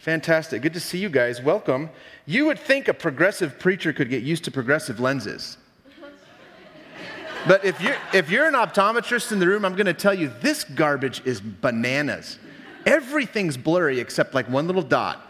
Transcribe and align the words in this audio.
Fantastic. 0.00 0.62
Good 0.62 0.72
to 0.72 0.80
see 0.80 0.96
you 0.96 1.10
guys. 1.10 1.42
Welcome. 1.42 1.90
You 2.24 2.46
would 2.46 2.58
think 2.58 2.88
a 2.88 2.94
progressive 2.94 3.58
preacher 3.58 3.92
could 3.92 4.08
get 4.08 4.22
used 4.22 4.44
to 4.44 4.50
progressive 4.50 4.98
lenses. 4.98 5.58
But 7.46 7.66
if 7.66 7.78
you're, 7.82 7.96
if 8.14 8.30
you're 8.30 8.46
an 8.46 8.54
optometrist 8.54 9.30
in 9.30 9.38
the 9.38 9.46
room, 9.46 9.62
I'm 9.62 9.74
going 9.74 9.86
to 9.86 9.94
tell 9.94 10.14
you 10.14 10.32
this 10.40 10.64
garbage 10.64 11.20
is 11.26 11.42
bananas. 11.42 12.38
Everything's 12.86 13.58
blurry 13.58 14.00
except 14.00 14.34
like 14.34 14.48
one 14.48 14.66
little 14.66 14.82
dot. 14.82 15.20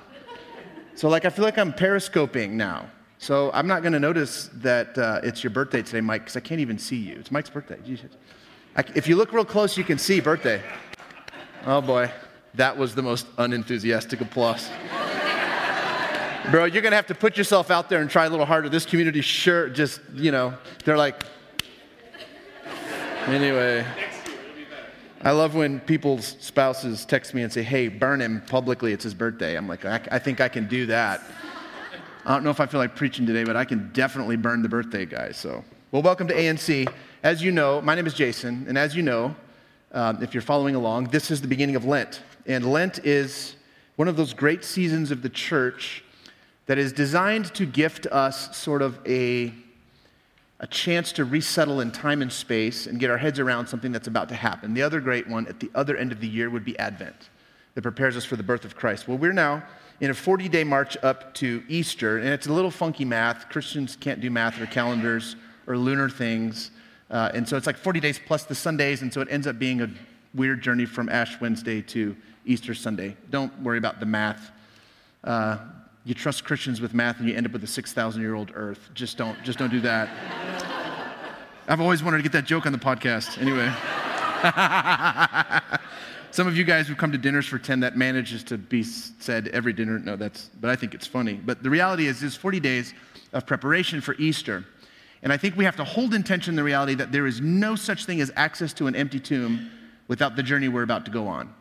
So, 0.95 1.09
like, 1.09 1.25
I 1.25 1.31
feel 1.31 1.45
like 1.45 1.59
I'm 1.59 1.73
periscoping 1.73 2.57
now. 2.57 2.89
So, 3.19 3.51
I'm 3.53 3.67
not 3.67 3.83
going 3.83 3.93
to 3.93 4.01
notice 4.01 4.51
that 4.55 4.97
uh, 4.97 5.21
it's 5.25 5.43
your 5.43 5.51
birthday 5.51 5.83
today, 5.83 6.01
Mike, 6.01 6.23
because 6.23 6.37
I 6.37 6.41
can't 6.41 6.61
even 6.61 6.79
see 6.79 6.97
you. 6.97 7.17
It's 7.19 7.33
Mike's 7.33 7.51
birthday. 7.51 7.79
I, 8.77 8.85
if 8.95 9.09
you 9.09 9.17
look 9.17 9.33
real 9.33 9.45
close, 9.45 9.77
you 9.77 9.83
can 9.83 9.99
see 9.99 10.21
birthday. 10.21 10.63
Oh, 11.67 11.81
boy. 11.81 12.11
That 12.55 12.77
was 12.77 12.95
the 12.95 13.03
most 13.03 13.27
unenthusiastic 13.39 14.21
applause. 14.21 14.69
Bro, 16.51 16.65
you're 16.67 16.83
to 16.83 16.91
have 16.91 17.07
to 17.07 17.15
put 17.15 17.37
yourself 17.37 17.71
out 17.71 17.89
there 17.89 18.01
and 18.01 18.11
try 18.11 18.27
a 18.27 18.31
little 18.31 18.47
harder. 18.47 18.69
This 18.69 18.87
community 18.87 19.21
sure 19.21 19.69
just, 19.69 20.01
you 20.15 20.33
know, 20.33 20.55
they're 20.85 20.97
like, 20.97 21.23
anyway. 23.27 23.87
I 25.23 25.33
love 25.33 25.55
when 25.55 25.81
people's 25.81 26.37
spouses 26.41 27.05
text 27.05 27.35
me 27.35 27.43
and 27.43 27.53
say, 27.53 27.63
hey, 27.63 27.89
burn 27.89 28.23
him 28.23 28.43
publicly, 28.47 28.95
it's 28.95 29.05
his 29.05 29.13
birthday. 29.13 29.55
I'm 29.55 29.69
like, 29.69 29.85
I, 29.85 30.01
I 30.11 30.19
think 30.19 30.41
I 30.41 30.49
can 30.49 30.67
do 30.67 30.87
that. 30.87 31.21
I 32.25 32.33
don't 32.33 32.43
know 32.43 32.51
if 32.51 32.59
I 32.59 32.67
feel 32.67 32.81
like 32.81 32.97
preaching 32.97 33.27
today, 33.27 33.45
but 33.45 33.55
I 33.55 33.67
can 33.67 33.91
definitely 33.93 34.37
burn 34.37 34.63
the 34.63 34.69
birthday 34.69 35.05
guy. 35.05 35.33
So, 35.33 35.63
well, 35.91 36.01
welcome 36.01 36.27
to 36.29 36.35
ANC. 36.35 36.91
As 37.23 37.43
you 37.43 37.53
know, 37.53 37.83
my 37.83 37.95
name 37.95 38.07
is 38.07 38.15
Jason, 38.15 38.65
and 38.67 38.79
as 38.79 38.97
you 38.97 39.03
know, 39.03 39.37
um, 39.93 40.23
if 40.23 40.35
you're 40.35 40.43
following 40.43 40.75
along, 40.75 41.05
this 41.09 41.31
is 41.31 41.41
the 41.41 41.49
beginning 41.49 41.77
of 41.77 41.85
Lent. 41.85 42.23
And 42.47 42.71
Lent 42.71 43.05
is 43.05 43.57
one 43.97 44.09
of 44.09 44.17
those 44.17 44.33
great 44.33 44.65
seasons 44.65 45.11
of 45.11 45.23
the 45.23 45.29
church 45.29 46.05
that 46.67 46.79
is 46.79 46.93
designed 46.93 47.53
to 47.55 47.67
gift 47.67 48.07
us 48.07 48.57
sort 48.57 48.83
of 48.83 48.99
a, 49.07 49.53
a 50.61 50.67
chance 50.69 51.11
to 51.13 51.25
resettle 51.25 51.81
in 51.81 51.91
time 51.91 52.23
and 52.23 52.33
space 52.33 52.87
and 52.87 53.01
get 53.01 53.11
our 53.11 53.19
heads 53.19 53.41
around 53.41 53.67
something 53.67 53.91
that's 53.91 54.07
about 54.07 54.29
to 54.29 54.37
happen. 54.37 54.75
The 54.75 54.83
other 54.83 55.01
great 55.01 55.29
one 55.29 55.49
at 55.49 55.59
the 55.59 55.71
other 55.75 55.97
end 55.97 56.13
of 56.13 56.21
the 56.21 56.29
year 56.29 56.49
would 56.49 56.65
be 56.65 56.79
Advent, 56.79 57.31
that 57.75 57.83
prepares 57.83 58.17
us 58.17 58.25
for 58.25 58.37
the 58.37 58.43
birth 58.43 58.65
of 58.65 58.77
Christ. 58.77 59.09
Well, 59.09 59.19
we're 59.19 59.33
now 59.33 59.65
in 60.01 60.11
a 60.11 60.15
40 60.15 60.49
day 60.49 60.65
march 60.65 60.97
up 61.03 61.35
to 61.35 61.63
Easter, 61.69 62.19
and 62.19 62.29
it's 62.29 62.47
a 62.47 62.53
little 62.53 62.71
funky 62.71 63.05
math. 63.05 63.49
Christians 63.49 63.97
can't 63.97 64.21
do 64.21 64.31
math 64.31 64.61
or 64.61 64.67
calendars 64.67 65.37
or 65.67 65.77
lunar 65.77 66.09
things. 66.09 66.71
Uh, 67.11 67.31
and 67.35 67.49
so 67.49 67.57
it's 67.57 67.67
like 67.67 67.77
40 67.77 68.01
days 68.01 68.21
plus 68.25 68.45
the 68.45 68.55
Sundays, 68.55 69.03
and 69.03 69.13
so 69.13 69.21
it 69.21 69.29
ends 69.31 69.47
up 69.47 69.59
being 69.59 69.83
a 69.83 69.91
weird 70.35 70.63
journey 70.63 70.87
from 70.87 71.09
Ash 71.09 71.41
Wednesday 71.41 71.83
to 71.83 72.17
Easter 72.45 72.75
Sunday. 72.75 73.17
Don't 73.31 73.53
worry 73.63 73.79
about 73.79 73.99
the 74.01 74.07
math. 74.07 74.51
Uh, 75.25 75.59
you 76.05 76.15
trust 76.15 76.45
Christians 76.45 76.81
with 76.81 76.95
math 76.95 77.19
and 77.19 77.29
you 77.29 77.35
end 77.35 77.47
up 77.47 77.53
with 77.53 77.65
a 77.65 77.67
6,000 77.67 78.23
year 78.23 78.35
old 78.35 78.53
earth. 78.55 78.91
Just 78.95 79.19
don't, 79.19 79.37
just 79.45 79.59
don't 79.59 79.71
do 79.71 79.81
that. 79.81 80.09
I've 81.69 81.81
always 81.81 82.03
wanted 82.03 82.19
to 82.19 82.23
get 82.23 82.33
that 82.33 82.47
joke 82.47 82.67
on 82.67 82.73
the 82.73 82.79
podcast. 82.79 83.39
Anyway. 83.39 83.71
Some 86.33 86.47
of 86.47 86.57
you 86.57 86.65
guys 86.65 86.87
who 86.87 86.95
come 86.95 87.13
to 87.13 87.19
dinners 87.19 87.47
for 87.47 87.59
10, 87.59 87.81
that 87.81 87.97
manages 87.97 88.45
to 88.45 88.57
be 88.57 88.83
said 88.85 89.49
every 89.49 89.73
dinner. 89.73 89.99
No, 89.99 90.17
that's, 90.17 90.49
but 90.61 90.71
I 90.71 90.77
think 90.77 90.95
it's 90.95 91.07
funny. 91.07 91.35
But 91.35 91.63
the 91.63 91.71
reality 91.71 92.07
is, 92.07 92.21
there's 92.21 92.37
40 92.37 92.61
days 92.61 92.95
of 93.33 93.47
preparation 93.47 94.01
for 94.01 94.15
Easter. 94.15 94.65
And 95.23 95.33
I 95.33 95.37
think 95.37 95.57
we 95.57 95.65
have 95.65 95.77
to 95.77 95.85
hold 95.85 96.15
in 96.15 96.23
tension 96.23 96.57
the 96.57 96.63
reality 96.63 96.95
that 96.95 97.13
there 97.13 97.27
is 97.27 97.41
no 97.41 97.77
such 97.77 98.07
thing 98.07 98.21
as 98.21 98.33
access 98.37 98.73
to 98.75 98.87
an 98.87 98.97
empty 98.97 99.21
tomb 99.21 99.71
without 100.09 100.35
the 100.37 100.43
journey 100.43 100.69
we're 100.69 100.83
about 100.83 101.05
to 101.05 101.11
go 101.11 101.27
on. 101.29 101.55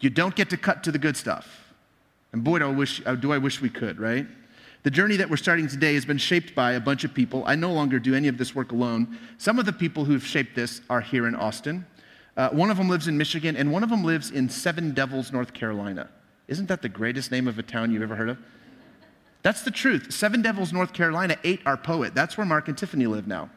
You 0.00 0.10
don't 0.10 0.34
get 0.34 0.50
to 0.50 0.56
cut 0.56 0.82
to 0.84 0.92
the 0.92 0.98
good 0.98 1.16
stuff. 1.16 1.72
And 2.32 2.42
boy, 2.42 2.58
do 2.58 2.64
I 2.66 2.72
wish, 2.72 3.02
uh, 3.06 3.14
do 3.14 3.32
I 3.32 3.38
wish 3.38 3.60
we 3.60 3.68
could, 3.68 4.00
right? 4.00 4.26
The 4.82 4.90
journey 4.90 5.16
that 5.16 5.30
we're 5.30 5.36
starting 5.36 5.66
today 5.66 5.94
has 5.94 6.04
been 6.04 6.18
shaped 6.18 6.54
by 6.54 6.72
a 6.72 6.80
bunch 6.80 7.04
of 7.04 7.14
people. 7.14 7.44
I 7.46 7.54
no 7.54 7.72
longer 7.72 7.98
do 7.98 8.14
any 8.14 8.28
of 8.28 8.36
this 8.36 8.54
work 8.54 8.72
alone. 8.72 9.18
Some 9.38 9.58
of 9.58 9.64
the 9.64 9.72
people 9.72 10.04
who've 10.04 10.24
shaped 10.24 10.54
this 10.54 10.80
are 10.90 11.00
here 11.00 11.26
in 11.26 11.34
Austin. 11.34 11.86
Uh, 12.36 12.50
one 12.50 12.70
of 12.70 12.76
them 12.76 12.88
lives 12.88 13.06
in 13.06 13.16
Michigan, 13.16 13.56
and 13.56 13.72
one 13.72 13.82
of 13.82 13.88
them 13.88 14.02
lives 14.02 14.30
in 14.30 14.48
Seven 14.48 14.92
Devils, 14.92 15.32
North 15.32 15.54
Carolina. 15.54 16.10
Isn't 16.48 16.66
that 16.66 16.82
the 16.82 16.88
greatest 16.88 17.30
name 17.30 17.48
of 17.48 17.58
a 17.58 17.62
town 17.62 17.92
you've 17.92 18.02
ever 18.02 18.16
heard 18.16 18.28
of? 18.28 18.38
That's 19.44 19.60
the 19.60 19.70
truth. 19.70 20.10
Seven 20.10 20.40
Devils, 20.40 20.72
North 20.72 20.94
Carolina 20.94 21.36
ate 21.44 21.60
our 21.66 21.76
poet. 21.76 22.14
That's 22.14 22.38
where 22.38 22.46
Mark 22.46 22.68
and 22.68 22.78
Tiffany 22.78 23.06
live 23.06 23.28
now. 23.28 23.50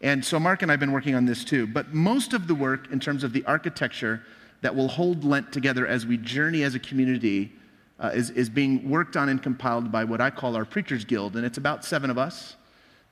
And 0.00 0.24
so 0.24 0.40
Mark 0.40 0.62
and 0.62 0.70
I 0.70 0.72
have 0.72 0.80
been 0.80 0.92
working 0.92 1.14
on 1.14 1.26
this 1.26 1.44
too. 1.44 1.66
But 1.66 1.92
most 1.92 2.32
of 2.32 2.48
the 2.48 2.54
work 2.54 2.90
in 2.90 2.98
terms 2.98 3.22
of 3.22 3.34
the 3.34 3.44
architecture 3.44 4.22
that 4.62 4.74
will 4.74 4.88
hold 4.88 5.24
Lent 5.24 5.52
together 5.52 5.86
as 5.86 6.06
we 6.06 6.16
journey 6.16 6.62
as 6.62 6.74
a 6.74 6.78
community 6.78 7.52
uh, 8.00 8.12
is, 8.14 8.30
is 8.30 8.48
being 8.48 8.88
worked 8.88 9.14
on 9.14 9.28
and 9.28 9.42
compiled 9.42 9.92
by 9.92 10.04
what 10.04 10.22
I 10.22 10.30
call 10.30 10.56
our 10.56 10.64
Preachers 10.64 11.04
Guild. 11.04 11.36
And 11.36 11.44
it's 11.44 11.58
about 11.58 11.84
seven 11.84 12.08
of 12.08 12.16
us 12.16 12.56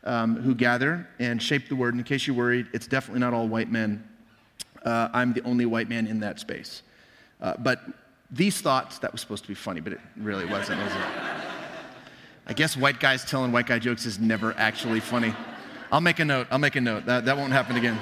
um, 0.05 0.37
who 0.37 0.55
gather 0.55 1.07
and 1.19 1.43
shape 1.43 1.69
the 1.69 1.77
word. 1.77 1.93
And 1.93 2.01
in 2.01 2.05
case 2.05 2.27
you're 2.27 2.37
worried, 2.37 2.69
it's 2.73 2.87
definitely 2.87 3.21
not 3.21 3.35
all 3.35 3.49
white 3.49 3.71
men. 3.71 4.03
Uh, 4.83 5.11
I'm 5.13 5.35
the 5.35 5.43
only 5.43 5.67
white 5.67 5.91
man 5.91 6.07
in 6.07 6.21
that 6.21 6.41
space. 6.41 6.85
Uh, 7.43 7.53
but 7.59 7.83
these 8.31 8.63
thoughts, 8.63 8.99
that 9.01 9.13
was 9.13 9.21
supposed 9.21 9.45
to 9.45 9.49
be 9.49 9.55
funny, 9.55 9.81
but 9.81 9.93
it 9.93 10.01
really 10.17 10.47
wasn't, 10.47 10.83
was 10.83 10.93
it? 10.93 11.34
I 12.47 12.53
guess 12.53 12.77
white 12.77 13.01
guys 13.01 13.25
telling 13.25 13.53
white 13.53 13.67
guy 13.67 13.79
jokes 13.79 14.05
is 14.05 14.19
never 14.19 14.55
actually 14.59 15.01
funny. 15.01 15.35
I'll 15.91 16.03
make 16.03 16.19
a 16.19 16.25
note. 16.27 16.47
I'll 16.51 16.59
make 16.59 16.77
a 16.77 16.81
note. 16.81 17.07
That, 17.07 17.25
that 17.25 17.39
won't 17.39 17.53
happen 17.53 17.77
again. 17.77 17.99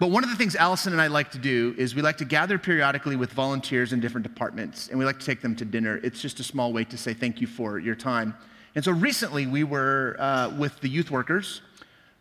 But 0.00 0.10
one 0.10 0.24
of 0.24 0.30
the 0.30 0.34
things 0.34 0.56
Allison 0.56 0.92
and 0.92 1.00
I 1.00 1.06
like 1.06 1.30
to 1.30 1.38
do 1.38 1.72
is 1.78 1.94
we 1.94 2.02
like 2.02 2.16
to 2.16 2.24
gather 2.24 2.58
periodically 2.58 3.14
with 3.14 3.32
volunteers 3.32 3.92
in 3.92 4.00
different 4.00 4.26
departments, 4.26 4.88
and 4.88 4.98
we 4.98 5.04
like 5.04 5.20
to 5.20 5.24
take 5.24 5.40
them 5.40 5.54
to 5.54 5.64
dinner. 5.64 6.00
It's 6.02 6.20
just 6.20 6.40
a 6.40 6.42
small 6.42 6.72
way 6.72 6.82
to 6.82 6.98
say 6.98 7.14
thank 7.14 7.40
you 7.40 7.46
for 7.46 7.78
your 7.78 7.94
time. 7.94 8.34
And 8.74 8.84
so 8.84 8.90
recently 8.90 9.46
we 9.46 9.62
were 9.62 10.16
uh, 10.18 10.52
with 10.58 10.80
the 10.80 10.88
youth 10.88 11.12
workers, 11.12 11.60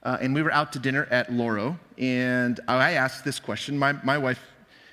uh, 0.03 0.20
and 0.22 0.36
we 0.36 0.44
were 0.44 0.52
out 0.52 0.72
to 0.74 0.80
dinner 0.80 1.08
at 1.09 1.34
Loro, 1.34 1.80
and 1.98 2.59
I 2.68 2.92
asked 2.92 3.26
this 3.26 3.40
question. 3.40 3.80
My, 3.80 3.94
my 4.03 4.20
wife, 4.20 4.44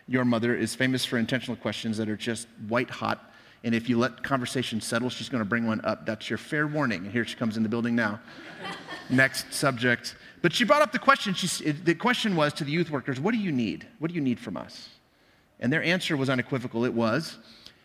your 0.07 0.25
mother, 0.25 0.55
is 0.55 0.75
famous 0.75 1.05
for 1.05 1.19
intentional 1.19 1.57
questions 1.57 1.99
that 1.99 2.09
are 2.09 2.17
just 2.17 2.49
white 2.69 2.89
hot. 2.89 3.28
And 3.65 3.75
if 3.75 3.89
you 3.89 3.99
let 3.99 4.23
conversation 4.23 4.81
settle, 4.81 5.11
she's 5.11 5.29
going 5.29 5.43
to 5.43 5.49
bring 5.49 5.67
one 5.67 5.81
up. 5.85 6.07
That's 6.07 6.31
your 6.31 6.39
fair 6.39 6.67
warning. 6.67 7.05
And 7.05 7.13
here 7.13 7.25
she 7.25 7.37
comes 7.37 7.57
in 7.57 7.63
the 7.63 7.69
building 7.69 7.97
now. 7.97 8.21
Next 9.11 9.53
subject. 9.53 10.17
But 10.43 10.53
she 10.53 10.65
brought 10.65 10.83
up 10.83 10.93
the 10.93 10.99
question. 10.99 11.35
She, 11.35 11.73
the 11.73 11.95
question 11.95 12.37
was 12.37 12.53
to 12.55 12.65
the 12.65 12.71
youth 12.71 12.91
workers, 12.91 13.19
What 13.19 13.33
do 13.33 13.39
you 13.39 13.51
need? 13.51 13.87
What 13.99 14.09
do 14.09 14.15
you 14.15 14.21
need 14.21 14.39
from 14.39 14.57
us? 14.57 14.91
And 15.61 15.73
their 15.73 15.83
answer 15.83 16.17
was 16.17 16.31
unequivocal. 16.31 16.85
It 16.85 16.95
was, 16.95 17.37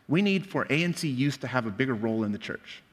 We 0.08 0.22
need 0.22 0.46
for 0.46 0.66
ANC 0.66 1.04
youth 1.16 1.40
to 1.40 1.48
have 1.48 1.66
a 1.66 1.72
bigger 1.72 1.96
role 1.96 2.24
in 2.24 2.32
the 2.32 2.38
church. 2.38 2.84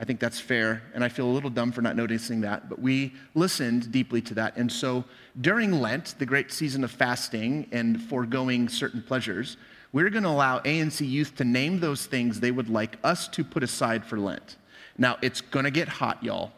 I 0.00 0.04
think 0.04 0.18
that's 0.18 0.40
fair, 0.40 0.82
and 0.94 1.04
I 1.04 1.10
feel 1.10 1.26
a 1.26 1.30
little 1.30 1.50
dumb 1.50 1.72
for 1.72 1.82
not 1.82 1.94
noticing 1.94 2.40
that, 2.40 2.70
but 2.70 2.78
we 2.78 3.12
listened 3.34 3.92
deeply 3.92 4.22
to 4.22 4.34
that. 4.34 4.56
And 4.56 4.72
so 4.72 5.04
during 5.42 5.72
Lent, 5.72 6.14
the 6.18 6.24
great 6.24 6.50
season 6.50 6.84
of 6.84 6.90
fasting 6.90 7.68
and 7.70 8.00
foregoing 8.04 8.70
certain 8.70 9.02
pleasures, 9.02 9.58
we're 9.92 10.10
going 10.10 10.22
to 10.22 10.28
allow 10.28 10.60
ANC 10.60 11.08
youth 11.08 11.36
to 11.36 11.44
name 11.44 11.80
those 11.80 12.06
things 12.06 12.40
they 12.40 12.50
would 12.50 12.68
like 12.68 12.96
us 13.02 13.26
to 13.28 13.42
put 13.42 13.62
aside 13.62 14.04
for 14.04 14.18
Lent. 14.18 14.56
Now, 14.96 15.16
it's 15.22 15.40
going 15.40 15.64
to 15.64 15.70
get 15.70 15.88
hot, 15.88 16.22
y'all. 16.22 16.52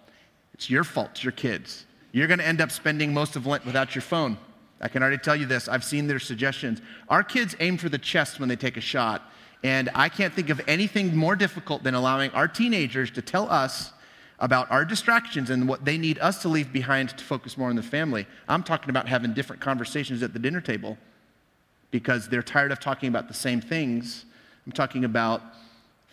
It's 0.54 0.69
your 0.69 0.84
fault, 0.84 1.22
your 1.22 1.32
kids. 1.32 1.87
You're 2.12 2.26
going 2.26 2.41
to 2.41 2.47
end 2.47 2.60
up 2.60 2.71
spending 2.71 3.15
most 3.15 3.37
of 3.37 3.47
Lent 3.47 3.65
without 3.65 3.94
your 3.94 4.03
phone. 4.03 4.37
I 4.81 4.88
can 4.88 5.03
already 5.03 5.19
tell 5.19 5.37
you 5.37 5.47
this. 5.47 5.69
I've 5.69 5.84
seen 5.84 6.09
their 6.09 6.19
suggestions. 6.19 6.82
Our 7.09 7.22
kids 7.22 7.56
aim 7.60 7.78
for 7.78 7.88
the 7.88 7.98
chest 7.98 8.38
when 8.38 8.48
they 8.48 8.56
take 8.56 8.76
a 8.76 8.81
shot. 8.82 9.22
And 9.65 9.88
I 9.94 10.09
can't 10.09 10.34
think 10.34 10.50
of 10.50 10.60
anything 10.66 11.16
more 11.16 11.37
difficult 11.37 11.84
than 11.84 11.94
allowing 11.94 12.32
our 12.32 12.48
teenagers 12.48 13.10
to 13.12 13.22
tell 13.22 13.48
us 13.48 13.92
about 14.41 14.69
our 14.72 14.84
distractions 14.84 15.50
and 15.50 15.69
what 15.69 15.84
they 15.84 15.97
need 15.97 16.19
us 16.19 16.42
to 16.42 16.48
leave 16.48 16.72
behind 16.72 17.10
to 17.10 17.25
focus 17.25 17.56
more 17.56 17.71
on 17.71 17.76
the 17.76 17.82
family. 17.82 18.26
I'm 18.48 18.65
talking 18.65 18.91
about 18.91 19.09
having 19.09 19.32
different 19.32 19.62
conversations 19.62 20.21
at 20.22 20.32
the 20.32 20.41
dinner 20.41 20.60
table 20.60 20.98
because 21.92 22.28
they're 22.28 22.42
tired 22.42 22.72
of 22.72 22.80
talking 22.80 23.08
about 23.08 23.28
the 23.28 23.34
same 23.34 23.60
things. 23.60 24.24
I'm 24.66 24.72
talking 24.72 25.04
about 25.04 25.42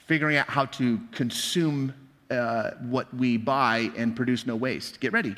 figuring 0.05 0.37
out 0.37 0.47
how 0.47 0.65
to 0.65 0.99
consume 1.11 1.93
uh, 2.29 2.71
what 2.81 3.11
we 3.15 3.37
buy 3.37 3.89
and 3.97 4.15
produce 4.15 4.45
no 4.45 4.55
waste. 4.55 4.99
Get 4.99 5.13
ready. 5.13 5.35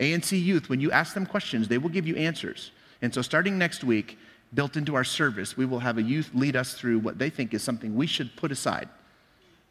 ANC 0.00 0.42
Youth, 0.42 0.68
when 0.68 0.80
you 0.80 0.90
ask 0.90 1.14
them 1.14 1.24
questions, 1.24 1.68
they 1.68 1.78
will 1.78 1.88
give 1.88 2.06
you 2.06 2.16
answers. 2.16 2.72
And 3.02 3.14
so, 3.14 3.22
starting 3.22 3.56
next 3.56 3.84
week, 3.84 4.18
built 4.54 4.76
into 4.76 4.94
our 4.94 5.04
service, 5.04 5.56
we 5.56 5.66
will 5.66 5.78
have 5.78 5.98
a 5.98 6.02
youth 6.02 6.30
lead 6.34 6.56
us 6.56 6.74
through 6.74 6.98
what 6.98 7.18
they 7.18 7.30
think 7.30 7.54
is 7.54 7.62
something 7.62 7.94
we 7.94 8.06
should 8.06 8.34
put 8.36 8.50
aside 8.50 8.88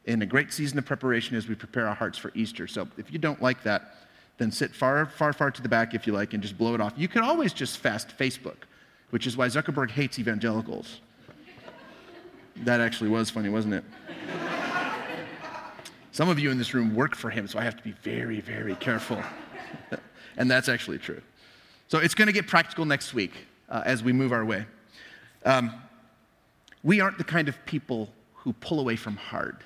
in 0.05 0.21
a 0.21 0.25
great 0.25 0.53
season 0.53 0.77
of 0.77 0.85
preparation 0.85 1.35
as 1.35 1.47
we 1.47 1.55
prepare 1.55 1.87
our 1.87 1.95
hearts 1.95 2.17
for 2.17 2.31
Easter. 2.35 2.67
So, 2.67 2.87
if 2.97 3.11
you 3.11 3.19
don't 3.19 3.41
like 3.41 3.63
that, 3.63 3.95
then 4.37 4.51
sit 4.51 4.73
far, 4.73 5.05
far, 5.05 5.33
far 5.33 5.51
to 5.51 5.61
the 5.61 5.69
back 5.69 5.93
if 5.93 6.07
you 6.07 6.13
like 6.13 6.33
and 6.33 6.41
just 6.41 6.57
blow 6.57 6.73
it 6.73 6.81
off. 6.81 6.93
You 6.95 7.07
can 7.07 7.23
always 7.23 7.53
just 7.53 7.77
fast 7.77 8.17
Facebook, 8.17 8.57
which 9.13 9.27
is 9.27 9.37
why 9.37 9.45
Zuckerberg 9.45 9.91
hates 9.91 10.17
evangelicals. 10.17 10.99
That 12.63 12.81
actually 12.81 13.11
was 13.11 13.29
funny, 13.29 13.47
wasn't 13.47 13.75
it? 13.75 13.83
Some 16.11 16.29
of 16.29 16.39
you 16.39 16.49
in 16.49 16.57
this 16.57 16.73
room 16.73 16.95
work 16.95 17.15
for 17.15 17.29
him, 17.29 17.47
so 17.47 17.59
I 17.59 17.63
have 17.63 17.77
to 17.77 17.83
be 17.83 17.91
very, 18.01 18.41
very 18.41 18.73
careful. 18.77 19.21
and 20.37 20.49
that's 20.49 20.67
actually 20.67 20.97
true. 20.97 21.21
So 21.89 21.99
it's 21.99 22.15
going 22.15 22.25
to 22.25 22.31
get 22.33 22.47
practical 22.47 22.85
next 22.85 23.13
week 23.13 23.33
uh, 23.69 23.83
as 23.85 24.01
we 24.01 24.13
move 24.13 24.31
our 24.31 24.45
way. 24.45 24.65
Um, 25.45 25.75
We 26.83 26.99
aren't 26.99 27.19
the 27.19 27.23
kind 27.23 27.47
of 27.47 27.63
people 27.67 28.09
who 28.33 28.53
pull 28.53 28.79
away 28.79 28.95
from 28.95 29.15
hard. 29.15 29.57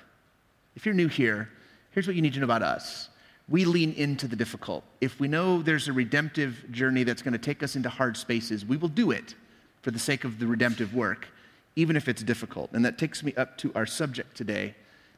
If 0.76 0.84
you're 0.84 0.94
new 0.94 1.08
here, 1.08 1.48
here's 1.92 2.06
what 2.06 2.16
you 2.16 2.20
need 2.20 2.34
to 2.34 2.40
know 2.40 2.44
about 2.44 2.62
us. 2.62 3.08
We 3.48 3.64
lean 3.64 3.92
into 3.94 4.28
the 4.28 4.36
difficult. 4.36 4.84
If 5.00 5.18
we 5.18 5.26
know 5.26 5.62
there's 5.62 5.88
a 5.88 5.92
redemptive 5.92 6.70
journey 6.70 7.02
that's 7.02 7.22
going 7.22 7.32
to 7.32 7.38
take 7.38 7.62
us 7.62 7.76
into 7.76 7.88
hard 7.88 8.16
spaces, 8.16 8.66
we 8.66 8.76
will 8.76 8.88
do 8.88 9.10
it 9.10 9.34
for 9.80 9.90
the 9.90 9.98
sake 9.98 10.24
of 10.24 10.38
the 10.38 10.46
redemptive 10.46 10.94
work, 10.94 11.28
even 11.74 11.96
if 11.96 12.08
it's 12.08 12.22
difficult. 12.22 12.70
And 12.72 12.84
that 12.84 12.98
takes 12.98 13.22
me 13.22 13.32
up 13.36 13.56
to 13.58 13.72
our 13.74 13.86
subject 13.86 14.36
today. 14.36 14.74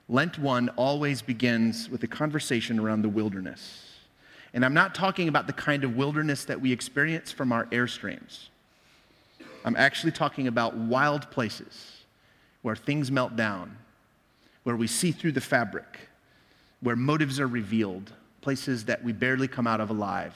Lent 0.08 0.38
1 0.38 0.68
always 0.70 1.22
begins 1.22 1.88
with 1.88 2.04
a 2.04 2.06
conversation 2.06 2.78
around 2.78 3.02
the 3.02 3.08
wilderness. 3.08 3.86
And 4.54 4.64
I'm 4.64 4.74
not 4.74 4.94
talking 4.94 5.28
about 5.28 5.46
the 5.46 5.52
kind 5.52 5.82
of 5.82 5.96
wilderness 5.96 6.44
that 6.44 6.60
we 6.60 6.72
experience 6.72 7.32
from 7.32 7.52
our 7.52 7.66
airstreams. 7.66 8.48
I'm 9.64 9.76
actually 9.76 10.12
talking 10.12 10.46
about 10.46 10.76
wild 10.76 11.30
places 11.30 12.04
where 12.62 12.76
things 12.76 13.10
melt 13.10 13.36
down, 13.36 13.76
where 14.64 14.76
we 14.76 14.86
see 14.86 15.12
through 15.12 15.32
the 15.32 15.40
fabric, 15.40 16.08
where 16.80 16.96
motives 16.96 17.38
are 17.40 17.46
revealed, 17.46 18.12
places 18.40 18.84
that 18.86 19.02
we 19.02 19.12
barely 19.12 19.48
come 19.48 19.66
out 19.66 19.80
of 19.80 19.90
alive. 19.90 20.34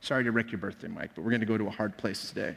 Sorry 0.00 0.24
to 0.24 0.32
wreck 0.32 0.50
your 0.50 0.58
birthday, 0.58 0.88
Mike, 0.88 1.10
but 1.14 1.22
we're 1.22 1.30
going 1.30 1.40
to 1.40 1.46
go 1.46 1.58
to 1.58 1.66
a 1.66 1.70
hard 1.70 1.96
place 1.96 2.28
today. 2.28 2.56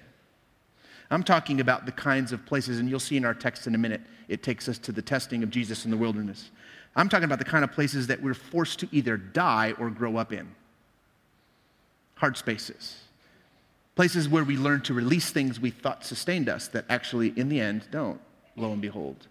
I'm 1.12 1.24
talking 1.24 1.62
about 1.62 1.86
the 1.86 1.92
kinds 1.92 2.32
of 2.32 2.46
places, 2.46 2.80
and 2.80 2.90
you'll 2.90 3.00
see 3.00 3.18
in 3.18 3.26
our 3.26 3.34
text 3.34 3.68
in 3.68 3.76
a 3.76 3.78
minute, 3.78 4.02
it 4.28 4.42
takes 4.42 4.68
us 4.68 4.78
to 4.80 4.92
the 4.92 5.02
testing 5.02 5.44
of 5.44 5.52
Jesus 5.52 5.86
in 5.86 5.92
the 5.92 5.98
wilderness. 5.98 6.50
I'm 6.96 7.10
talking 7.10 7.26
about 7.26 7.40
the 7.40 7.46
kind 7.46 7.64
of 7.64 7.72
places 7.72 8.08
that 8.08 8.22
we're 8.22 8.34
forced 8.34 8.80
to 8.80 8.90
either 8.92 9.18
die 9.18 9.74
or 9.78 9.90
grow 9.90 10.18
up 10.18 10.34
in 10.34 10.48
hard 12.16 12.38
spaces. 12.38 13.02
Places 13.96 14.28
where 14.28 14.44
we 14.44 14.58
learn 14.58 14.82
to 14.82 14.94
release 14.94 15.32
things 15.32 15.60
we 15.60 15.70
thought 15.70 16.06
sustained 16.06 16.50
us 16.50 16.68
that 16.70 16.86
actually, 16.90 17.38
in 17.38 17.50
the 17.50 17.60
end, 17.60 17.88
don't, 17.92 18.20
lo 18.56 18.72
and 18.72 18.82
behold. 18.82 19.28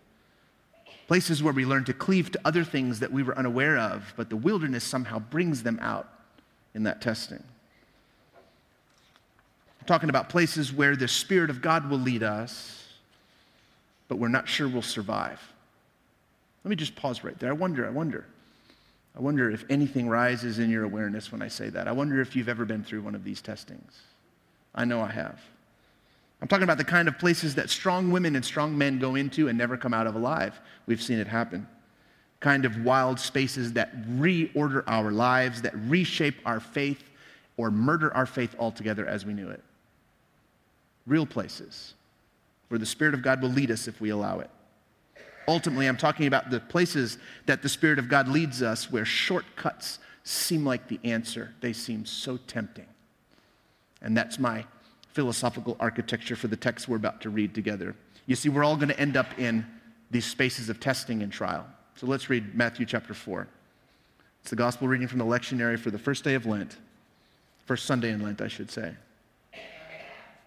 Places 1.14 1.44
where 1.44 1.54
we 1.54 1.64
learn 1.64 1.84
to 1.84 1.92
cleave 1.92 2.32
to 2.32 2.40
other 2.44 2.64
things 2.64 2.98
that 2.98 3.12
we 3.12 3.22
were 3.22 3.38
unaware 3.38 3.78
of, 3.78 4.12
but 4.16 4.30
the 4.30 4.36
wilderness 4.36 4.82
somehow 4.82 5.20
brings 5.20 5.62
them 5.62 5.78
out 5.80 6.08
in 6.74 6.82
that 6.82 7.00
testing. 7.00 7.40
I'm 9.78 9.86
talking 9.86 10.08
about 10.08 10.28
places 10.28 10.72
where 10.72 10.96
the 10.96 11.06
Spirit 11.06 11.50
of 11.50 11.62
God 11.62 11.88
will 11.88 12.00
lead 12.00 12.24
us, 12.24 12.88
but 14.08 14.16
we're 14.16 14.26
not 14.26 14.48
sure 14.48 14.66
we'll 14.66 14.82
survive. 14.82 15.40
Let 16.64 16.70
me 16.70 16.74
just 16.74 16.96
pause 16.96 17.22
right 17.22 17.38
there. 17.38 17.50
I 17.50 17.54
wonder, 17.54 17.86
I 17.86 17.90
wonder. 17.90 18.26
I 19.16 19.20
wonder 19.20 19.48
if 19.52 19.64
anything 19.70 20.08
rises 20.08 20.58
in 20.58 20.68
your 20.68 20.82
awareness 20.82 21.30
when 21.30 21.42
I 21.42 21.46
say 21.46 21.68
that. 21.68 21.86
I 21.86 21.92
wonder 21.92 22.20
if 22.20 22.34
you've 22.34 22.48
ever 22.48 22.64
been 22.64 22.82
through 22.82 23.02
one 23.02 23.14
of 23.14 23.22
these 23.22 23.40
testings. 23.40 24.00
I 24.74 24.84
know 24.84 25.00
I 25.00 25.12
have. 25.12 25.38
I'm 26.44 26.48
talking 26.48 26.64
about 26.64 26.76
the 26.76 26.84
kind 26.84 27.08
of 27.08 27.18
places 27.18 27.54
that 27.54 27.70
strong 27.70 28.10
women 28.10 28.36
and 28.36 28.44
strong 28.44 28.76
men 28.76 28.98
go 28.98 29.14
into 29.14 29.48
and 29.48 29.56
never 29.56 29.78
come 29.78 29.94
out 29.94 30.06
of 30.06 30.14
alive. 30.14 30.60
We've 30.84 31.00
seen 31.00 31.18
it 31.18 31.26
happen. 31.26 31.66
Kind 32.40 32.66
of 32.66 32.84
wild 32.84 33.18
spaces 33.18 33.72
that 33.72 33.96
reorder 34.06 34.84
our 34.86 35.10
lives, 35.10 35.62
that 35.62 35.72
reshape 35.74 36.34
our 36.44 36.60
faith, 36.60 37.02
or 37.56 37.70
murder 37.70 38.14
our 38.14 38.26
faith 38.26 38.54
altogether 38.58 39.06
as 39.06 39.24
we 39.24 39.32
knew 39.32 39.48
it. 39.48 39.64
Real 41.06 41.24
places 41.24 41.94
where 42.68 42.78
the 42.78 42.84
Spirit 42.84 43.14
of 43.14 43.22
God 43.22 43.40
will 43.40 43.48
lead 43.48 43.70
us 43.70 43.88
if 43.88 43.98
we 44.02 44.10
allow 44.10 44.40
it. 44.40 44.50
Ultimately, 45.48 45.86
I'm 45.86 45.96
talking 45.96 46.26
about 46.26 46.50
the 46.50 46.60
places 46.60 47.16
that 47.46 47.62
the 47.62 47.70
Spirit 47.70 47.98
of 47.98 48.10
God 48.10 48.28
leads 48.28 48.62
us 48.62 48.92
where 48.92 49.06
shortcuts 49.06 49.98
seem 50.24 50.62
like 50.66 50.88
the 50.88 51.00
answer. 51.04 51.54
They 51.62 51.72
seem 51.72 52.04
so 52.04 52.36
tempting. 52.36 52.88
And 54.02 54.14
that's 54.14 54.38
my 54.38 54.66
philosophical 55.14 55.76
architecture 55.78 56.34
for 56.34 56.48
the 56.48 56.56
text 56.56 56.88
we're 56.88 56.96
about 56.96 57.20
to 57.20 57.30
read 57.30 57.54
together. 57.54 57.94
You 58.26 58.34
see, 58.34 58.48
we're 58.48 58.64
all 58.64 58.76
going 58.76 58.88
to 58.88 58.98
end 59.00 59.16
up 59.16 59.38
in 59.38 59.64
these 60.10 60.26
spaces 60.26 60.68
of 60.68 60.80
testing 60.80 61.22
and 61.22 61.32
trial. 61.32 61.64
So 61.94 62.06
let's 62.06 62.28
read 62.28 62.54
Matthew 62.54 62.84
chapter 62.84 63.14
4. 63.14 63.46
It's 64.40 64.50
the 64.50 64.56
gospel 64.56 64.88
reading 64.88 65.06
from 65.06 65.20
the 65.20 65.24
lectionary 65.24 65.78
for 65.78 65.92
the 65.92 65.98
first 65.98 66.24
day 66.24 66.34
of 66.34 66.46
Lent, 66.46 66.76
first 67.64 67.86
Sunday 67.86 68.10
in 68.10 68.22
Lent, 68.22 68.42
I 68.42 68.48
should 68.48 68.70
say. 68.70 68.94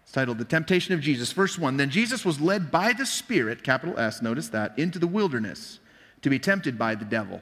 It's 0.03 0.11
titled 0.11 0.37
The 0.37 0.45
Temptation 0.45 0.93
of 0.93 0.99
Jesus. 0.99 1.31
Verse 1.31 1.57
1 1.57 1.77
Then 1.77 1.89
Jesus 1.89 2.25
was 2.25 2.41
led 2.41 2.69
by 2.69 2.91
the 2.91 3.05
Spirit, 3.05 3.63
capital 3.63 3.97
S, 3.97 4.21
notice 4.21 4.49
that, 4.49 4.77
into 4.77 4.99
the 4.99 5.07
wilderness 5.07 5.79
to 6.21 6.29
be 6.29 6.39
tempted 6.39 6.77
by 6.77 6.93
the 6.93 7.05
devil. 7.05 7.41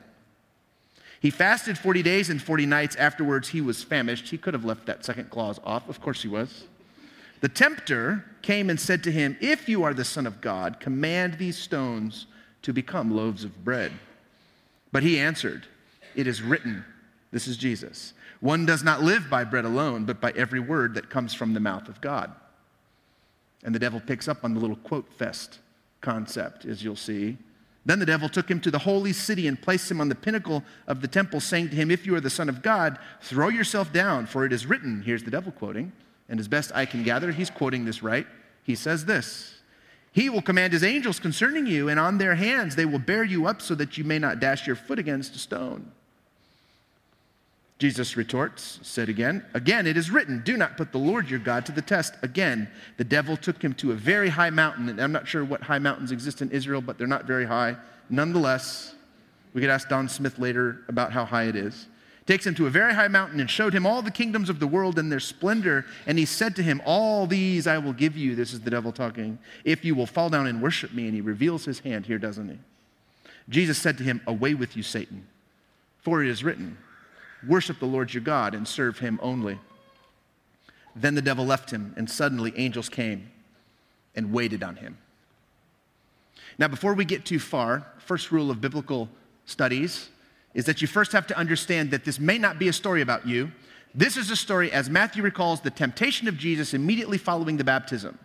He 1.19 1.31
fasted 1.31 1.77
40 1.77 2.04
days 2.04 2.30
and 2.30 2.42
40 2.42 2.68
nights. 2.68 2.95
Afterwards, 2.95 3.50
he 3.50 3.62
was 3.62 3.83
famished. 3.83 4.30
He 4.30 4.38
could 4.38 4.54
have 4.54 4.66
left 4.66 4.86
that 4.86 5.04
second 5.04 5.31
clause 5.31 5.60
off. 5.63 5.89
Of 5.89 6.00
course, 6.00 6.22
he 6.22 6.27
was. 6.27 6.66
The 7.42 7.50
tempter 7.50 8.26
came 8.42 8.70
and 8.70 8.80
said 8.80 9.04
to 9.04 9.12
him, 9.12 9.38
If 9.42 9.68
you 9.68 9.84
are 9.84 9.94
the 9.94 10.06
Son 10.06 10.26
of 10.26 10.42
God, 10.42 10.80
command 10.80 11.38
these 11.38 11.58
stones 11.58 12.28
to 12.62 12.74
become 12.74 13.16
loaves 13.16 13.44
of 13.44 13.64
bread. 13.64 13.92
But 14.92 15.04
he 15.04 15.20
answered, 15.20 15.68
It 16.16 16.28
is 16.28 16.42
written, 16.42 16.86
this 17.32 17.48
is 17.48 17.58
Jesus, 17.58 18.14
one 18.40 18.66
does 18.66 18.84
not 18.84 19.04
live 19.04 19.30
by 19.30 19.44
bread 19.44 19.66
alone, 19.66 20.06
but 20.06 20.22
by 20.22 20.32
every 20.38 20.60
word 20.60 20.94
that 20.96 21.10
comes 21.10 21.34
from 21.34 21.54
the 21.54 21.60
mouth 21.60 21.90
of 21.90 22.00
God. 22.00 22.32
And 23.64 23.76
the 23.76 23.80
devil 23.80 24.00
picks 24.00 24.28
up 24.28 24.44
on 24.44 24.54
the 24.54 24.60
little 24.60 24.78
quote 24.78 25.12
fest 25.12 25.60
concept, 26.00 26.66
as 26.66 26.84
you'll 26.84 26.96
see. 26.96 27.38
Then 27.86 28.00
the 28.00 28.06
devil 28.06 28.30
took 28.30 28.50
him 28.50 28.60
to 28.62 28.72
the 28.72 28.80
holy 28.80 29.12
city 29.12 29.48
and 29.48 29.62
placed 29.62 29.92
him 29.92 30.00
on 30.00 30.10
the 30.10 30.16
pinnacle 30.16 30.64
of 30.88 31.02
the 31.02 31.08
temple, 31.08 31.40
saying 31.40 31.70
to 31.70 31.76
him, 31.76 31.92
If 31.92 32.06
you 32.06 32.16
are 32.16 32.22
the 32.22 32.30
Son 32.30 32.48
of 32.48 32.62
God, 32.62 32.98
throw 33.22 33.50
yourself 33.50 33.92
down, 33.92 34.26
for 34.28 34.46
it 34.46 34.54
is 34.54 34.66
written. 34.66 35.02
Here's 35.02 35.24
the 35.24 35.32
devil 35.32 35.52
quoting. 35.52 35.92
And 36.30 36.39
as 36.39 36.48
best 36.48 36.72
I 36.74 36.86
can 36.86 37.04
gather, 37.04 37.31
he's 37.31 37.50
quoting 37.50 37.86
this 37.86 38.01
right. 38.01 38.27
He 38.63 38.75
says 38.75 39.06
this 39.06 39.56
He 40.12 40.30
will 40.30 40.42
command 40.42 40.74
his 40.74 40.83
angels 40.83 41.19
concerning 41.19 41.68
you, 41.68 41.89
and 41.89 42.00
on 42.00 42.18
their 42.18 42.36
hands 42.36 42.75
they 42.75 42.86
will 42.86 43.00
bear 43.00 43.24
you 43.24 43.48
up 43.48 43.62
so 43.62 43.75
that 43.75 43.98
you 43.98 44.04
may 44.04 44.19
not 44.19 44.39
dash 44.39 44.66
your 44.66 44.75
foot 44.75 45.00
against 45.00 45.36
a 45.36 45.39
stone. 45.39 45.92
Jesus 47.77 48.16
retorts, 48.16 48.80
said 48.83 49.10
again, 49.10 49.45
Again, 49.54 49.86
it 49.86 49.98
is 49.98 50.10
written, 50.10 50.42
do 50.45 50.56
not 50.56 50.77
put 50.77 50.92
the 50.92 50.98
Lord 50.98 51.30
your 51.30 51.39
God 51.39 51.66
to 51.66 51.72
the 51.74 51.81
test. 51.81 52.13
Again, 52.22 52.69
the 52.98 53.04
devil 53.04 53.36
took 53.36 53.62
him 53.62 53.74
to 53.75 53.92
a 53.92 53.95
very 53.95 54.30
high 54.30 54.50
mountain. 54.50 54.88
And 54.88 55.01
I'm 55.01 55.12
not 55.12 55.27
sure 55.27 55.44
what 55.44 55.62
high 55.62 55.80
mountains 55.80 56.12
exist 56.12 56.42
in 56.42 56.50
Israel, 56.51 56.81
but 56.81 56.98
they're 56.98 57.06
not 57.06 57.25
very 57.25 57.45
high. 57.45 57.75
Nonetheless, 58.10 58.95
we 59.54 59.60
could 59.60 59.69
ask 59.69 59.89
Don 59.89 60.07
Smith 60.07 60.39
later 60.39 60.81
about 60.88 61.12
how 61.12 61.25
high 61.25 61.44
it 61.44 61.56
is. 61.56 61.88
Takes 62.25 62.48
him 62.48 62.56
to 62.56 62.66
a 62.66 62.72
very 62.72 62.95
high 62.95 63.07
mountain 63.07 63.39
and 63.39 63.50
showed 63.50 63.74
him 63.74 63.86
all 63.86 64.01
the 64.01 64.10
kingdoms 64.10 64.50
of 64.50 64.60
the 64.60 64.66
world 64.66 64.98
and 64.98 65.12
their 65.12 65.19
splendor. 65.19 65.86
And 66.07 66.18
he 66.18 66.25
said 66.25 66.56
to 66.56 66.63
him, 66.63 66.81
All 66.83 67.27
these 67.27 67.68
I 67.68 67.77
will 67.77 67.94
give 67.94 68.18
you. 68.18 68.36
This 68.36 68.51
is 68.51 68.62
the 68.62 68.72
devil 68.72 68.92
talking, 68.92 69.38
if 69.63 69.86
you 69.86 69.94
will 69.94 70.07
fall 70.07 70.30
down 70.30 70.48
and 70.48 70.62
worship 70.62 70.92
me. 70.92 71.06
And 71.06 71.13
he 71.13 71.22
reveals 71.22 71.66
his 71.66 71.80
hand 71.80 72.07
here, 72.07 72.18
doesn't 72.18 72.50
he? 72.50 72.58
Jesus 73.48 73.77
said 73.77 73.98
to 74.00 74.03
him, 74.03 74.22
Away 74.25 74.55
with 74.55 74.75
you, 74.75 74.82
Satan, 74.82 75.27
for 76.00 76.24
it 76.24 76.29
is 76.29 76.44
written, 76.44 76.77
Worship 77.48 77.79
the 77.79 77.86
Lord 77.86 78.12
your 78.12 78.24
God 78.24 78.55
and 78.55 78.67
serve 78.67 78.98
him 78.98 79.20
only. 79.22 79.60
Then 80.96 81.13
the 81.13 81.22
devil 81.22 81.46
left 81.46 81.70
him, 81.70 81.94
and 81.96 82.10
suddenly 82.10 82.53
angels 82.55 82.89
came 82.89 83.29
and 84.15 84.32
waited 84.32 84.63
on 84.63 84.77
him. 84.77 84.98
Now, 86.58 86.70
before 86.70 86.94
we 86.96 87.05
get 87.05 87.25
too 87.25 87.38
far, 87.38 87.86
first 88.00 88.32
rule 88.32 88.50
of 88.50 88.62
biblical 88.62 89.10
studies 89.46 90.10
is 90.56 90.66
that 90.66 90.82
you 90.82 90.88
first 90.88 91.12
have 91.12 91.28
to 91.28 91.38
understand 91.38 91.92
that 91.92 92.06
this 92.06 92.20
may 92.20 92.40
not 92.40 92.58
be 92.58 92.70
a 92.70 92.74
story 92.74 93.02
about 93.02 93.28
you. 93.28 93.52
This 93.94 94.18
is 94.18 94.32
a 94.32 94.36
story, 94.36 94.72
as 94.72 94.90
Matthew 94.90 95.22
recalls, 95.22 95.62
the 95.62 95.70
temptation 95.70 96.28
of 96.28 96.38
Jesus 96.38 96.74
immediately 96.74 97.18
following 97.18 97.58
the 97.58 97.64
baptism. 97.64 98.18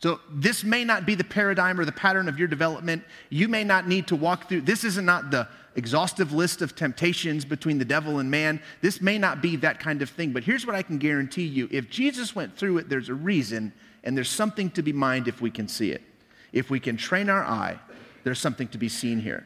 So, 0.00 0.20
this 0.30 0.62
may 0.62 0.84
not 0.84 1.06
be 1.06 1.16
the 1.16 1.24
paradigm 1.24 1.80
or 1.80 1.84
the 1.84 1.90
pattern 1.90 2.28
of 2.28 2.38
your 2.38 2.46
development. 2.46 3.02
You 3.30 3.48
may 3.48 3.64
not 3.64 3.88
need 3.88 4.06
to 4.08 4.16
walk 4.16 4.48
through. 4.48 4.60
This 4.60 4.84
is 4.84 4.96
not 4.98 5.32
the 5.32 5.48
exhaustive 5.74 6.32
list 6.32 6.62
of 6.62 6.76
temptations 6.76 7.44
between 7.44 7.78
the 7.78 7.84
devil 7.84 8.18
and 8.18 8.30
man. 8.30 8.60
This 8.80 9.00
may 9.00 9.18
not 9.18 9.42
be 9.42 9.56
that 9.56 9.80
kind 9.80 10.02
of 10.02 10.10
thing, 10.10 10.32
but 10.32 10.44
here's 10.44 10.66
what 10.66 10.76
I 10.76 10.82
can 10.82 10.98
guarantee 10.98 11.46
you. 11.46 11.68
If 11.72 11.90
Jesus 11.90 12.34
went 12.34 12.56
through 12.56 12.78
it, 12.78 12.88
there's 12.88 13.08
a 13.08 13.14
reason, 13.14 13.72
and 14.04 14.16
there's 14.16 14.30
something 14.30 14.70
to 14.70 14.82
be 14.82 14.92
mined 14.92 15.26
if 15.26 15.40
we 15.40 15.50
can 15.50 15.66
see 15.66 15.90
it. 15.90 16.02
If 16.52 16.70
we 16.70 16.78
can 16.78 16.96
train 16.96 17.28
our 17.28 17.44
eye, 17.44 17.78
there's 18.22 18.40
something 18.40 18.68
to 18.68 18.78
be 18.78 18.88
seen 18.88 19.20
here. 19.20 19.44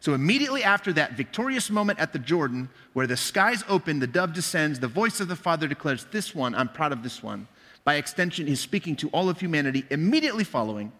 So, 0.00 0.14
immediately 0.14 0.62
after 0.62 0.92
that 0.92 1.14
victorious 1.14 1.70
moment 1.70 1.98
at 1.98 2.12
the 2.12 2.18
Jordan, 2.18 2.68
where 2.92 3.06
the 3.06 3.16
skies 3.16 3.64
open, 3.68 3.98
the 3.98 4.06
dove 4.06 4.32
descends, 4.32 4.78
the 4.78 4.88
voice 4.88 5.20
of 5.20 5.28
the 5.28 5.36
Father 5.36 5.66
declares, 5.66 6.06
This 6.12 6.34
one, 6.34 6.54
I'm 6.54 6.68
proud 6.68 6.92
of 6.92 7.02
this 7.02 7.22
one. 7.22 7.48
By 7.84 7.94
extension, 7.94 8.46
he's 8.46 8.60
speaking 8.60 8.96
to 8.96 9.08
all 9.08 9.28
of 9.28 9.40
humanity. 9.40 9.84
Immediately 9.90 10.44
following, 10.44 10.92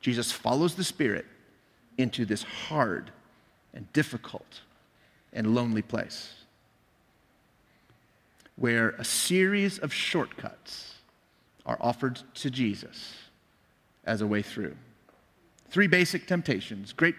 Jesus 0.00 0.30
follows 0.30 0.74
the 0.74 0.84
Spirit 0.84 1.26
into 1.98 2.24
this 2.24 2.42
hard 2.42 3.10
and 3.72 3.92
difficult 3.92 4.60
and 5.32 5.54
lonely 5.54 5.82
place 5.82 6.34
where 8.56 8.90
a 8.90 9.04
series 9.04 9.78
of 9.78 9.92
shortcuts 9.92 10.94
are 11.66 11.78
offered 11.80 12.20
to 12.34 12.50
Jesus 12.50 13.14
as 14.04 14.20
a 14.20 14.26
way 14.26 14.42
through. 14.42 14.76
Three 15.70 15.86
basic 15.86 16.26
temptations. 16.26 16.92
Great 16.92 17.16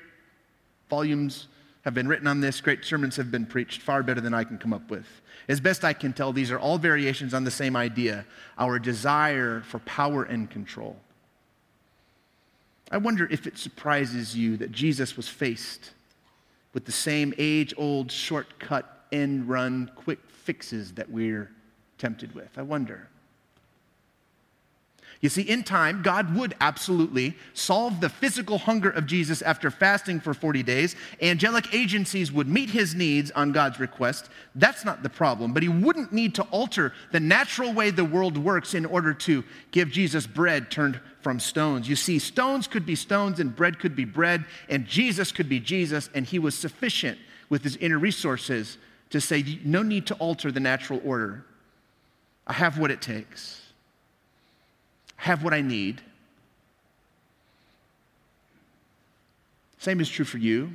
volumes 0.89 1.47
have 1.83 1.93
been 1.93 2.07
written 2.07 2.27
on 2.27 2.41
this, 2.41 2.61
great 2.61 2.83
sermons 2.83 3.15
have 3.15 3.31
been 3.31 3.45
preached, 3.45 3.81
far 3.81 4.01
better 4.01 4.19
than 4.19 4.33
I 4.33 4.43
can 4.43 4.57
come 4.57 4.73
up 4.73 4.89
with. 4.89 5.05
As 5.47 5.59
best 5.59 5.85
I 5.85 5.93
can 5.93 6.13
tell, 6.13 6.33
these 6.33 6.51
are 6.51 6.57
all 6.57 6.79
variations 6.79 7.33
on 7.33 7.43
the 7.43 7.51
same 7.51 7.75
idea 7.75 8.25
our 8.57 8.79
desire 8.79 9.61
for 9.61 9.79
power 9.79 10.23
and 10.23 10.49
control. 10.49 10.97
I 12.91 12.97
wonder 12.97 13.27
if 13.29 13.45
it 13.45 13.57
surprises 13.57 14.35
you 14.35 14.57
that 14.57 14.71
Jesus 14.71 15.15
was 15.15 15.27
faced 15.27 15.91
with 16.73 16.85
the 16.85 16.91
same 16.91 17.33
age 17.37 17.73
old 17.77 18.11
shortcut, 18.11 19.05
end 19.11 19.47
run, 19.47 19.91
quick 19.95 20.19
fixes 20.27 20.93
that 20.93 21.09
we're 21.09 21.51
tempted 21.97 22.33
with. 22.35 22.49
I 22.57 22.61
wonder. 22.63 23.07
You 25.22 25.29
see, 25.29 25.41
in 25.41 25.63
time, 25.63 26.01
God 26.01 26.36
would 26.36 26.55
absolutely 26.60 27.36
solve 27.53 28.01
the 28.01 28.10
physical 28.10 28.57
hunger 28.57 28.89
of 28.89 29.07
Jesus 29.07 29.41
after 29.41 29.72
fasting 29.72 30.19
for 30.19 30.34
40 30.34 30.62
days. 30.62 30.95
Angelic 31.22 31.74
agencies 31.74 32.31
would 32.31 32.48
meet 32.48 32.69
his 32.69 32.93
needs 32.93 33.31
on 33.31 33.51
God's 33.51 33.79
request. 33.79 34.29
That's 34.55 34.84
not 34.84 35.03
the 35.03 35.10
problem. 35.10 35.53
But 35.53 35.63
he 35.63 35.69
wouldn't 35.69 36.13
need 36.13 36.36
to 36.36 36.43
alter 36.43 36.93
the 37.12 37.19
natural 37.19 37.74
way 37.74 37.91
the 37.91 38.05
world 38.05 38.38
works 38.38 38.74
in 38.74 38.86
order 38.86 39.13
to 39.13 39.43
give 39.72 39.89
Jesus 39.89 40.27
bread 40.27 40.69
turned 40.69 41.00
from 41.22 41.39
stones. 41.39 41.89
You 41.89 41.95
see, 41.95 42.19
stones 42.19 42.67
could 42.67 42.86
be 42.86 42.95
stones 42.95 43.39
and 43.39 43.55
bread 43.55 43.79
could 43.79 43.95
be 43.95 44.05
bread, 44.05 44.45
and 44.69 44.86
Jesus 44.86 45.31
could 45.31 45.50
be 45.50 45.60
Jesus, 45.60 46.10
and 46.13 46.25
he 46.25 46.39
was 46.39 46.55
sufficient 46.55 47.17
with 47.50 47.63
his 47.63 47.77
inner 47.77 47.98
resources 47.98 48.77
to 49.10 49.22
say, 49.22 49.60
no 49.63 49.81
need 49.81 50.05
to 50.07 50.13
alter 50.15 50.51
the 50.51 50.60
natural 50.60 51.01
order. 51.03 51.45
I 52.45 52.53
have 52.53 52.77
what 52.77 52.91
it 52.91 53.01
takes 53.01 53.64
have 55.15 55.43
what 55.43 55.53
I 55.53 55.62
need. 55.62 56.01
Same 59.79 60.01
is 60.01 60.10
true 60.10 60.25
for 60.25 60.38
you. 60.38 60.72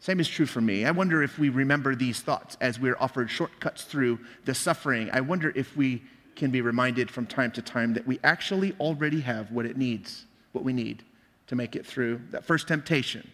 Same 0.00 0.20
is 0.20 0.28
true 0.28 0.46
for 0.46 0.60
me. 0.60 0.84
I 0.84 0.90
wonder 0.90 1.22
if 1.22 1.38
we 1.38 1.48
remember 1.48 1.94
these 1.94 2.20
thoughts 2.20 2.56
as 2.60 2.78
we're 2.78 2.96
offered 3.00 3.30
shortcuts 3.30 3.82
through 3.82 4.20
the 4.44 4.54
suffering. 4.54 5.10
I 5.12 5.20
wonder 5.20 5.52
if 5.56 5.76
we 5.76 6.02
can 6.36 6.50
be 6.50 6.60
reminded 6.60 7.10
from 7.10 7.26
time 7.26 7.50
to 7.52 7.62
time 7.62 7.94
that 7.94 8.06
we 8.06 8.20
actually 8.22 8.74
already 8.78 9.20
have 9.20 9.50
what 9.50 9.66
it 9.66 9.76
needs, 9.76 10.26
what 10.52 10.64
we 10.64 10.72
need 10.72 11.02
to 11.48 11.56
make 11.56 11.74
it 11.74 11.86
through 11.86 12.20
that 12.30 12.44
first 12.44 12.68
temptation. 12.68 13.28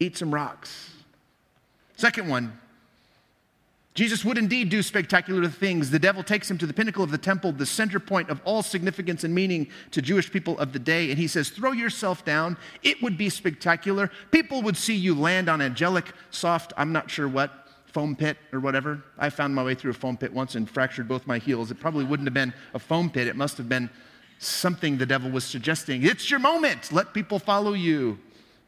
Eat 0.00 0.16
some 0.16 0.34
rocks. 0.34 0.90
Second 1.96 2.28
one, 2.28 2.58
Jesus 3.94 4.24
would 4.24 4.38
indeed 4.38 4.68
do 4.68 4.82
spectacular 4.82 5.48
things. 5.48 5.90
The 5.90 5.98
devil 5.98 6.22
takes 6.22 6.48
him 6.48 6.58
to 6.58 6.66
the 6.66 6.72
pinnacle 6.72 7.02
of 7.02 7.10
the 7.10 7.18
temple, 7.18 7.50
the 7.50 7.66
center 7.66 7.98
point 7.98 8.30
of 8.30 8.40
all 8.44 8.62
significance 8.62 9.24
and 9.24 9.34
meaning 9.34 9.68
to 9.90 10.00
Jewish 10.00 10.30
people 10.30 10.56
of 10.58 10.72
the 10.72 10.78
day, 10.78 11.10
and 11.10 11.18
he 11.18 11.26
says, 11.26 11.50
Throw 11.50 11.72
yourself 11.72 12.24
down. 12.24 12.56
It 12.82 13.02
would 13.02 13.18
be 13.18 13.28
spectacular. 13.28 14.10
People 14.30 14.62
would 14.62 14.76
see 14.76 14.94
you 14.94 15.14
land 15.14 15.48
on 15.48 15.60
angelic, 15.60 16.12
soft, 16.30 16.72
I'm 16.76 16.92
not 16.92 17.10
sure 17.10 17.26
what, 17.26 17.66
foam 17.86 18.14
pit 18.14 18.36
or 18.52 18.60
whatever. 18.60 19.02
I 19.18 19.28
found 19.28 19.54
my 19.56 19.64
way 19.64 19.74
through 19.74 19.90
a 19.90 19.94
foam 19.94 20.16
pit 20.16 20.32
once 20.32 20.54
and 20.54 20.70
fractured 20.70 21.08
both 21.08 21.26
my 21.26 21.38
heels. 21.38 21.72
It 21.72 21.80
probably 21.80 22.04
wouldn't 22.04 22.28
have 22.28 22.34
been 22.34 22.54
a 22.74 22.78
foam 22.78 23.10
pit, 23.10 23.26
it 23.26 23.34
must 23.34 23.58
have 23.58 23.68
been 23.68 23.90
something 24.38 24.98
the 24.98 25.06
devil 25.06 25.30
was 25.30 25.44
suggesting. 25.44 26.04
It's 26.04 26.30
your 26.30 26.40
moment. 26.40 26.92
Let 26.92 27.12
people 27.12 27.40
follow 27.40 27.72
you. 27.72 28.18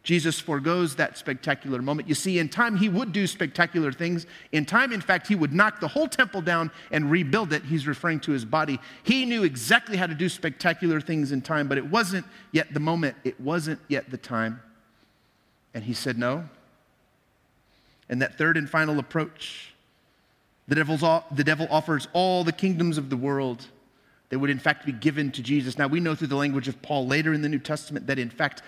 Jesus 0.02 0.40
foregoes 0.40 0.96
that 0.96 1.16
spectacular 1.16 1.80
moment. 1.80 2.08
You 2.08 2.14
see, 2.14 2.40
in 2.40 2.48
time, 2.48 2.76
he 2.76 2.88
would 2.88 3.12
do 3.12 3.26
spectacular 3.26 3.92
things. 3.92 4.26
In 4.50 4.64
time, 4.64 4.92
in 4.92 5.00
fact, 5.00 5.28
he 5.28 5.36
would 5.36 5.52
knock 5.52 5.78
the 5.78 5.86
whole 5.86 6.08
temple 6.08 6.40
down 6.40 6.72
and 6.90 7.10
rebuild 7.10 7.52
it. 7.52 7.62
He's 7.64 7.86
referring 7.86 8.18
to 8.20 8.32
his 8.32 8.44
body. 8.44 8.80
He 9.04 9.24
knew 9.24 9.44
exactly 9.44 9.96
how 9.96 10.08
to 10.08 10.14
do 10.14 10.28
spectacular 10.28 11.00
things 11.00 11.30
in 11.30 11.40
time, 11.40 11.68
but 11.68 11.78
it 11.78 11.86
wasn't 11.86 12.26
yet 12.50 12.74
the 12.74 12.80
moment, 12.80 13.16
it 13.22 13.40
wasn't 13.40 13.78
yet 13.86 14.10
the 14.10 14.16
time. 14.16 14.60
And 15.72 15.84
he 15.84 15.94
said 15.94 16.18
no. 16.18 16.48
And 18.08 18.20
that 18.20 18.36
third 18.36 18.56
and 18.56 18.68
final 18.68 18.98
approach, 18.98 19.72
the, 20.66 20.74
devil's, 20.74 21.00
the 21.30 21.44
devil 21.44 21.68
offers 21.70 22.08
all 22.12 22.42
the 22.42 22.52
kingdoms 22.52 22.98
of 22.98 23.08
the 23.08 23.16
world 23.16 23.66
that 24.32 24.38
would 24.38 24.50
in 24.50 24.58
fact 24.58 24.84
be 24.84 24.92
given 24.92 25.30
to 25.30 25.42
Jesus. 25.42 25.78
Now, 25.78 25.86
we 25.86 26.00
know 26.00 26.14
through 26.14 26.28
the 26.28 26.36
language 26.36 26.66
of 26.66 26.80
Paul 26.82 27.06
later 27.06 27.34
in 27.34 27.42
the 27.42 27.48
New 27.50 27.58
Testament 27.58 28.06
that 28.06 28.18
in 28.18 28.30
fact 28.30 28.62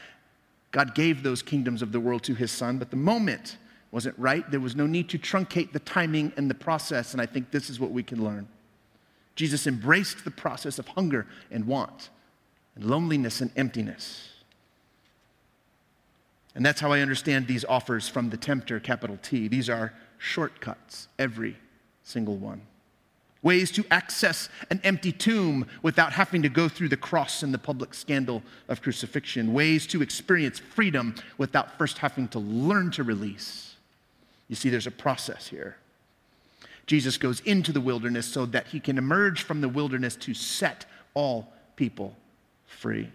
God 0.74 0.92
gave 0.92 1.22
those 1.22 1.40
kingdoms 1.40 1.82
of 1.82 1.92
the 1.92 2.00
world 2.00 2.24
to 2.24 2.34
his 2.34 2.50
son, 2.50 2.78
but 2.78 2.90
the 2.90 2.96
moment 2.96 3.58
wasn't 3.92 4.18
right. 4.18 4.50
There 4.50 4.58
was 4.58 4.74
no 4.74 4.88
need 4.88 5.08
to 5.10 5.18
truncate 5.20 5.72
the 5.72 5.78
timing 5.78 6.32
and 6.36 6.50
the 6.50 6.54
process, 6.54 7.12
and 7.12 7.22
I 7.22 7.26
think 7.26 7.52
this 7.52 7.70
is 7.70 7.78
what 7.78 7.92
we 7.92 8.02
can 8.02 8.24
learn. 8.24 8.48
Jesus 9.36 9.68
embraced 9.68 10.24
the 10.24 10.32
process 10.32 10.80
of 10.80 10.88
hunger 10.88 11.28
and 11.52 11.64
want, 11.64 12.10
and 12.74 12.82
loneliness 12.82 13.40
and 13.40 13.52
emptiness. 13.54 14.30
And 16.56 16.66
that's 16.66 16.80
how 16.80 16.90
I 16.90 17.02
understand 17.02 17.46
these 17.46 17.64
offers 17.64 18.08
from 18.08 18.30
the 18.30 18.36
tempter, 18.36 18.80
capital 18.80 19.16
T. 19.22 19.46
These 19.46 19.70
are 19.70 19.92
shortcuts, 20.18 21.06
every 21.20 21.56
single 22.02 22.36
one 22.36 22.62
ways 23.44 23.70
to 23.70 23.84
access 23.90 24.48
an 24.70 24.80
empty 24.82 25.12
tomb 25.12 25.66
without 25.82 26.12
having 26.12 26.42
to 26.42 26.48
go 26.48 26.68
through 26.68 26.88
the 26.88 26.96
cross 26.96 27.44
and 27.44 27.54
the 27.54 27.58
public 27.58 27.94
scandal 27.94 28.42
of 28.68 28.82
crucifixion, 28.82 29.52
ways 29.52 29.86
to 29.86 30.02
experience 30.02 30.58
freedom 30.58 31.14
without 31.38 31.78
first 31.78 31.98
having 31.98 32.26
to 32.26 32.40
learn 32.40 32.90
to 32.90 33.04
release. 33.04 33.76
You 34.48 34.56
see, 34.56 34.70
there's 34.70 34.88
a 34.88 34.90
process 34.90 35.46
here. 35.46 35.76
Jesus 36.86 37.16
goes 37.16 37.40
into 37.40 37.70
the 37.70 37.80
wilderness 37.80 38.26
so 38.26 38.46
that 38.46 38.66
he 38.68 38.80
can 38.80 38.98
emerge 38.98 39.42
from 39.42 39.60
the 39.60 39.68
wilderness 39.68 40.16
to 40.16 40.34
set 40.34 40.86
all 41.12 41.52
people 41.76 42.16
free. 42.66 43.10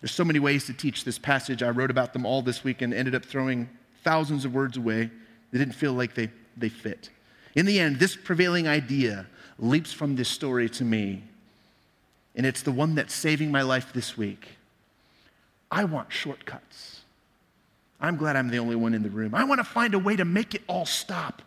There's 0.00 0.12
so 0.12 0.24
many 0.24 0.38
ways 0.38 0.66
to 0.66 0.74
teach 0.74 1.04
this 1.04 1.18
passage. 1.18 1.62
I 1.62 1.70
wrote 1.70 1.90
about 1.90 2.12
them 2.12 2.26
all 2.26 2.42
this 2.42 2.62
week 2.62 2.82
and 2.82 2.92
ended 2.92 3.14
up 3.14 3.24
throwing 3.24 3.68
thousands 4.02 4.44
of 4.44 4.52
words 4.52 4.76
away. 4.76 5.10
They 5.50 5.58
didn't 5.58 5.74
feel 5.74 5.94
like 5.94 6.14
they, 6.14 6.30
they 6.56 6.68
fit. 6.68 7.10
In 7.54 7.66
the 7.66 7.78
end, 7.78 7.98
this 7.98 8.16
prevailing 8.16 8.66
idea 8.66 9.26
leaps 9.58 9.92
from 9.92 10.16
this 10.16 10.28
story 10.28 10.68
to 10.70 10.84
me, 10.84 11.22
and 12.34 12.44
it's 12.44 12.62
the 12.62 12.72
one 12.72 12.94
that's 12.96 13.14
saving 13.14 13.52
my 13.52 13.62
life 13.62 13.92
this 13.92 14.16
week. 14.16 14.48
I 15.70 15.84
want 15.84 16.12
shortcuts. 16.12 17.02
I'm 18.00 18.16
glad 18.16 18.36
I'm 18.36 18.48
the 18.48 18.58
only 18.58 18.76
one 18.76 18.92
in 18.92 19.02
the 19.02 19.10
room. 19.10 19.34
I 19.34 19.44
want 19.44 19.60
to 19.60 19.64
find 19.64 19.94
a 19.94 19.98
way 19.98 20.16
to 20.16 20.24
make 20.24 20.54
it 20.54 20.62
all 20.68 20.84
stop. 20.84 21.42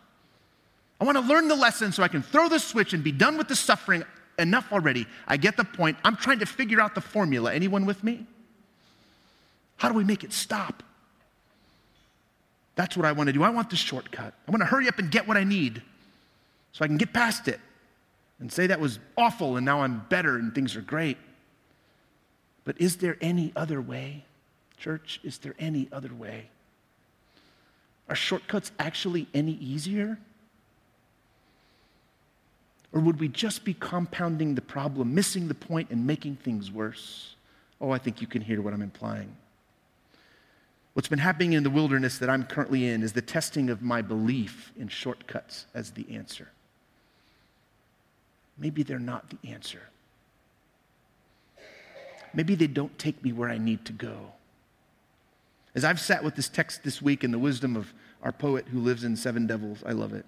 I 1.00 1.04
want 1.04 1.16
to 1.16 1.22
learn 1.22 1.46
the 1.46 1.54
lesson 1.54 1.92
so 1.92 2.02
I 2.02 2.08
can 2.08 2.22
throw 2.22 2.48
the 2.48 2.58
switch 2.58 2.92
and 2.92 3.04
be 3.04 3.12
done 3.12 3.38
with 3.38 3.48
the 3.48 3.56
suffering. 3.56 4.02
Enough 4.38 4.72
already. 4.72 5.06
I 5.26 5.36
get 5.36 5.56
the 5.56 5.64
point. 5.64 5.98
I'm 6.04 6.16
trying 6.16 6.38
to 6.38 6.46
figure 6.46 6.80
out 6.80 6.94
the 6.94 7.00
formula. 7.00 7.52
Anyone 7.52 7.86
with 7.86 8.02
me? 8.04 8.26
How 9.76 9.88
do 9.88 9.94
we 9.94 10.04
make 10.04 10.24
it 10.24 10.32
stop? 10.32 10.82
That's 12.76 12.96
what 12.96 13.04
I 13.04 13.12
want 13.12 13.26
to 13.26 13.32
do. 13.32 13.42
I 13.42 13.50
want 13.50 13.70
the 13.70 13.76
shortcut. 13.76 14.34
I 14.46 14.50
want 14.50 14.60
to 14.60 14.66
hurry 14.66 14.88
up 14.88 14.98
and 14.98 15.10
get 15.10 15.26
what 15.26 15.36
I 15.36 15.44
need 15.44 15.82
so 16.72 16.84
I 16.84 16.88
can 16.88 16.96
get 16.96 17.12
past 17.12 17.48
it 17.48 17.60
and 18.40 18.52
say 18.52 18.66
that 18.68 18.80
was 18.80 18.98
awful 19.16 19.56
and 19.56 19.64
now 19.64 19.82
I'm 19.82 20.04
better 20.08 20.36
and 20.36 20.54
things 20.54 20.76
are 20.76 20.80
great. 20.80 21.18
But 22.64 22.80
is 22.80 22.96
there 22.96 23.16
any 23.20 23.52
other 23.56 23.80
way? 23.80 24.24
Church, 24.76 25.20
is 25.24 25.38
there 25.38 25.54
any 25.58 25.88
other 25.92 26.12
way? 26.14 26.50
Are 28.08 28.14
shortcuts 28.14 28.72
actually 28.78 29.26
any 29.34 29.52
easier? 29.52 30.18
Or 32.92 33.00
would 33.00 33.20
we 33.20 33.28
just 33.28 33.64
be 33.64 33.74
compounding 33.74 34.54
the 34.54 34.62
problem, 34.62 35.14
missing 35.14 35.48
the 35.48 35.54
point, 35.54 35.90
and 35.90 36.06
making 36.06 36.36
things 36.36 36.70
worse? 36.70 37.34
Oh, 37.80 37.90
I 37.90 37.98
think 37.98 38.20
you 38.20 38.26
can 38.26 38.40
hear 38.40 38.62
what 38.62 38.72
I'm 38.72 38.82
implying. 38.82 39.34
What's 40.94 41.08
been 41.08 41.18
happening 41.18 41.52
in 41.52 41.62
the 41.62 41.70
wilderness 41.70 42.18
that 42.18 42.30
I'm 42.30 42.44
currently 42.44 42.88
in 42.88 43.02
is 43.02 43.12
the 43.12 43.22
testing 43.22 43.68
of 43.68 43.82
my 43.82 44.00
belief 44.00 44.72
in 44.78 44.88
shortcuts 44.88 45.66
as 45.74 45.90
the 45.90 46.06
answer 46.10 46.48
maybe 48.58 48.82
they're 48.82 48.98
not 48.98 49.30
the 49.30 49.48
answer. 49.48 49.82
Maybe 52.34 52.54
they 52.54 52.66
don't 52.66 52.96
take 52.98 53.22
me 53.24 53.32
where 53.32 53.48
I 53.48 53.58
need 53.58 53.84
to 53.86 53.92
go. 53.92 54.32
As 55.74 55.84
I've 55.84 56.00
sat 56.00 56.22
with 56.22 56.34
this 56.34 56.48
text 56.48 56.82
this 56.82 57.00
week 57.00 57.24
in 57.24 57.30
the 57.30 57.38
wisdom 57.38 57.76
of 57.76 57.92
our 58.22 58.32
poet 58.32 58.66
who 58.68 58.80
lives 58.80 59.04
in 59.04 59.16
Seven 59.16 59.46
Devils, 59.46 59.82
I 59.86 59.92
love 59.92 60.12
it. 60.12 60.24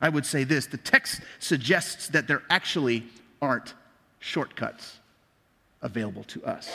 I 0.00 0.08
would 0.08 0.26
say 0.26 0.44
this 0.44 0.66
the 0.66 0.76
text 0.76 1.20
suggests 1.38 2.08
that 2.08 2.28
there 2.28 2.42
actually 2.50 3.06
aren't 3.40 3.74
shortcuts 4.18 4.98
available 5.82 6.24
to 6.24 6.44
us. 6.44 6.70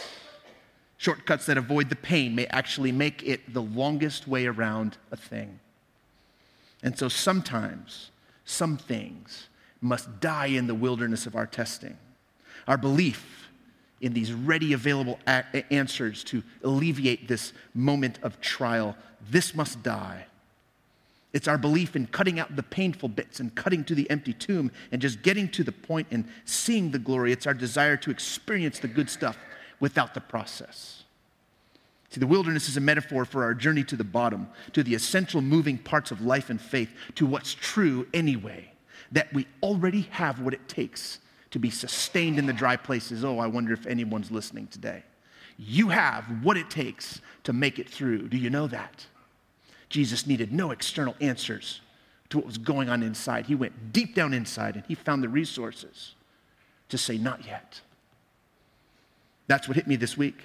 Shortcuts 0.98 1.46
that 1.46 1.58
avoid 1.58 1.90
the 1.90 1.96
pain 1.96 2.36
may 2.36 2.46
actually 2.48 2.92
make 2.92 3.24
it 3.24 3.54
the 3.54 3.62
longest 3.62 4.28
way 4.28 4.46
around 4.46 4.98
a 5.12 5.16
thing. 5.16 5.60
And 6.84 6.98
so 6.98 7.08
sometimes, 7.08 8.12
some 8.46 8.78
things 8.78 9.49
must 9.82 10.20
die 10.20 10.48
in 10.48 10.68
the 10.68 10.76
wilderness 10.76 11.26
of 11.26 11.36
our 11.36 11.46
testing. 11.46 11.98
Our 12.68 12.78
belief 12.78 13.50
in 14.02 14.14
these 14.14 14.32
ready 14.32 14.74
available 14.74 15.20
a- 15.28 15.74
answers 15.74 16.24
to 16.26 16.44
alleviate 16.64 17.28
this 17.28 17.54
moment 17.74 18.20
of 18.22 18.40
trial, 18.42 18.96
this 19.30 19.56
must 19.56 19.84
die. 19.84 20.26
It's 21.32 21.48
our 21.48 21.58
belief 21.58 21.96
in 21.96 22.08
cutting 22.08 22.40
out 22.40 22.56
the 22.56 22.64
painful 22.64 23.10
bits 23.10 23.40
and 23.40 23.54
cutting 23.54 23.84
to 23.86 23.96
the 23.96 24.10
empty 24.10 24.34
tomb 24.34 24.72
and 24.92 25.02
just 25.02 25.22
getting 25.22 25.48
to 25.50 25.64
the 25.64 25.72
point 25.72 26.08
and 26.12 26.28
seeing 26.46 26.92
the 26.92 27.00
glory. 27.00 27.32
It's 27.32 27.46
our 27.46 27.54
desire 27.54 27.98
to 27.98 28.10
experience 28.10 28.80
the 28.80 28.88
good 28.88 29.10
stuff 29.10 29.38
without 29.80 30.14
the 30.14 30.22
process. 30.22 31.04
See, 32.10 32.20
the 32.20 32.26
wilderness 32.26 32.68
is 32.68 32.78
a 32.78 32.82
metaphor 32.82 33.26
for 33.26 33.44
our 33.44 33.54
journey 33.54 33.84
to 33.84 33.96
the 33.96 34.04
bottom, 34.04 34.50
to 34.74 34.82
the 34.82 34.96
essential 34.96 35.42
moving 35.42 35.78
parts 35.78 36.10
of 36.10 36.22
life 36.22 36.50
and 36.50 36.60
faith, 36.60 36.90
to 37.16 37.28
what's 37.28 37.54
true 37.54 38.08
anyway 38.12 38.72
that 39.12 39.32
we 39.34 39.48
already 39.64 40.02
have 40.12 40.40
what 40.40 40.54
it 40.54 40.68
takes 40.68 41.20
to 41.52 41.60
be 41.60 41.70
sustained 41.70 42.38
in 42.38 42.46
the 42.46 42.54
dry 42.54 42.76
places. 42.76 43.24
Oh, 43.24 43.40
I 43.40 43.48
wonder 43.48 43.74
if 43.74 43.86
anyone's 43.88 44.32
listening 44.32 44.68
today. 44.68 45.04
You 45.58 45.90
have 45.90 46.26
what 46.44 46.58
it 46.58 46.70
takes 46.70 47.22
to 47.44 47.54
make 47.54 47.80
it 47.80 47.90
through. 47.90 48.30
Do 48.30 48.38
you 48.38 48.50
know 48.50 48.68
that? 48.68 49.06
Jesus 49.90 50.28
needed 50.28 50.54
no 50.54 50.72
external 50.72 51.16
answers 51.20 51.82
to 52.30 52.38
what 52.38 52.46
was 52.46 52.58
going 52.58 52.90
on 52.90 53.02
inside. 53.02 53.48
He 53.48 53.56
went 53.56 53.92
deep 53.92 54.14
down 54.14 54.34
inside 54.34 54.76
and 54.76 54.86
he 54.88 54.96
found 54.96 55.24
the 55.24 55.30
resources 55.30 56.14
to 56.90 56.98
say, 56.98 57.18
Not 57.18 57.46
yet. 57.46 57.82
That's 59.48 59.68
what 59.68 59.76
hit 59.76 59.88
me 59.88 59.96
this 59.96 60.16
week 60.16 60.44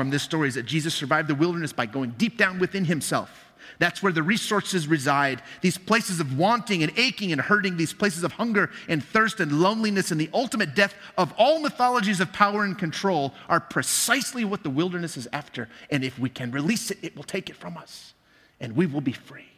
from 0.00 0.08
this 0.08 0.22
story 0.22 0.48
is 0.48 0.54
that 0.54 0.64
Jesus 0.64 0.94
survived 0.94 1.28
the 1.28 1.34
wilderness 1.34 1.74
by 1.74 1.84
going 1.84 2.12
deep 2.12 2.38
down 2.38 2.58
within 2.58 2.86
himself. 2.86 3.52
That's 3.78 4.02
where 4.02 4.14
the 4.14 4.22
resources 4.22 4.88
reside. 4.88 5.42
These 5.60 5.76
places 5.76 6.20
of 6.20 6.38
wanting 6.38 6.82
and 6.82 6.90
aching 6.96 7.32
and 7.32 7.38
hurting, 7.38 7.76
these 7.76 7.92
places 7.92 8.24
of 8.24 8.32
hunger 8.32 8.70
and 8.88 9.04
thirst 9.04 9.40
and 9.40 9.60
loneliness 9.60 10.10
and 10.10 10.18
the 10.18 10.30
ultimate 10.32 10.74
death 10.74 10.94
of 11.18 11.34
all 11.36 11.60
mythologies 11.60 12.18
of 12.18 12.32
power 12.32 12.64
and 12.64 12.78
control 12.78 13.34
are 13.46 13.60
precisely 13.60 14.42
what 14.42 14.62
the 14.62 14.70
wilderness 14.70 15.18
is 15.18 15.28
after. 15.34 15.68
And 15.90 16.02
if 16.02 16.18
we 16.18 16.30
can 16.30 16.50
release 16.50 16.90
it, 16.90 16.96
it 17.02 17.14
will 17.14 17.22
take 17.22 17.50
it 17.50 17.56
from 17.56 17.76
us 17.76 18.14
and 18.58 18.74
we 18.74 18.86
will 18.86 19.02
be 19.02 19.12
free. 19.12 19.50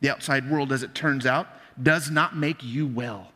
The 0.00 0.10
outside 0.10 0.50
world, 0.50 0.72
as 0.72 0.82
it 0.82 0.92
turns 0.92 1.24
out, 1.24 1.46
does 1.80 2.10
not 2.10 2.36
make 2.36 2.64
you 2.64 2.84
well. 2.84 3.28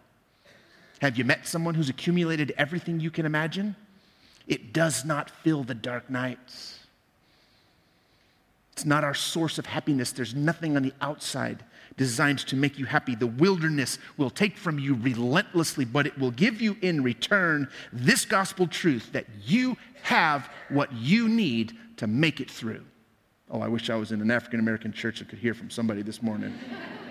Have 1.01 1.17
you 1.17 1.25
met 1.25 1.47
someone 1.47 1.77
who's 1.77 1.89
accumulated 1.89 2.53
everything 2.59 2.99
you 2.99 3.13
can 3.13 3.27
imagine? 3.27 3.77
It 4.49 4.73
does 4.73 5.05
not 5.05 5.31
fill 5.31 5.63
the 5.63 5.75
dark 5.75 6.11
nights. 6.11 6.81
It's 8.73 8.87
not 8.87 9.05
our 9.05 9.15
source 9.15 9.59
of 9.59 9.67
happiness. 9.67 10.13
There's 10.13 10.35
nothing 10.35 10.77
on 10.77 10.83
the 10.83 10.95
outside 11.01 11.65
designed 11.97 12.39
to 12.39 12.57
make 12.57 12.79
you 12.79 12.87
happy. 12.87 13.15
The 13.15 13.27
wilderness 13.27 13.99
will 14.17 14.31
take 14.31 14.57
from 14.57 14.79
you 14.79 14.95
relentlessly, 14.95 15.85
but 15.85 16.07
it 16.07 16.17
will 16.19 16.31
give 16.31 16.63
you 16.63 16.77
in 16.81 17.03
return 17.03 17.69
this 17.93 18.25
gospel 18.25 18.67
truth 18.67 19.11
that 19.13 19.27
you 19.45 19.77
have 20.03 20.49
what 20.71 20.93
you 20.93 21.29
need 21.29 21.77
to 21.97 22.07
make 22.07 22.41
it 22.41 22.51
through. 22.51 22.85
Oh, 23.51 23.61
I 23.61 23.69
wish 23.69 23.91
I 23.91 23.97
was 23.97 24.13
in 24.13 24.21
an 24.21 24.31
African 24.31 24.61
American 24.61 24.93
church 24.93 25.21
and 25.21 25.29
could 25.29 25.41
hear 25.41 25.55
from 25.55 25.71
somebody 25.71 26.03
this 26.03 26.23
morning. 26.23 26.55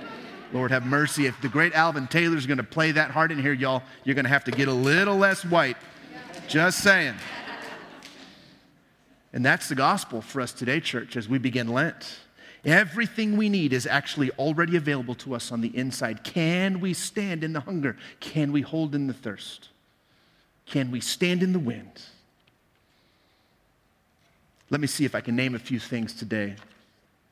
Lord 0.53 0.71
have 0.71 0.85
mercy. 0.85 1.25
If 1.25 1.39
the 1.41 1.49
great 1.49 1.73
Alvin 1.73 2.07
Taylor's 2.07 2.45
going 2.45 2.57
to 2.57 2.63
play 2.63 2.91
that 2.91 3.11
hard 3.11 3.31
in 3.31 3.41
here, 3.41 3.51
y'all, 3.51 3.83
you're 4.05 4.15
going 4.15 4.25
to 4.25 4.29
have 4.29 4.45
to 4.45 4.51
get 4.51 4.69
a 4.69 4.73
little 4.73 5.17
less 5.17 5.43
white. 5.43 5.75
Just 6.47 6.81
saying. 6.81 7.15
And 9.33 9.45
that's 9.45 9.67
the 9.67 9.75
gospel 9.75 10.21
for 10.21 10.41
us 10.41 10.53
today, 10.53 10.79
church, 10.79 11.17
as 11.17 11.27
we 11.27 11.37
begin 11.37 11.67
Lent. 11.67 12.19
Everything 12.63 13.37
we 13.37 13.49
need 13.49 13.73
is 13.73 13.85
actually 13.85 14.31
already 14.31 14.77
available 14.77 15.15
to 15.15 15.35
us 15.35 15.51
on 15.51 15.61
the 15.61 15.75
inside. 15.77 16.23
Can 16.23 16.79
we 16.79 16.93
stand 16.93 17.43
in 17.43 17.53
the 17.53 17.59
hunger? 17.59 17.97
Can 18.19 18.51
we 18.51 18.61
hold 18.61 18.95
in 18.95 19.07
the 19.07 19.13
thirst? 19.13 19.69
Can 20.65 20.89
we 20.89 20.99
stand 20.99 21.43
in 21.43 21.53
the 21.53 21.59
wind? 21.59 22.01
Let 24.69 24.81
me 24.81 24.87
see 24.87 25.05
if 25.05 25.15
I 25.15 25.21
can 25.21 25.35
name 25.35 25.55
a 25.55 25.59
few 25.59 25.79
things 25.79 26.13
today. 26.13 26.55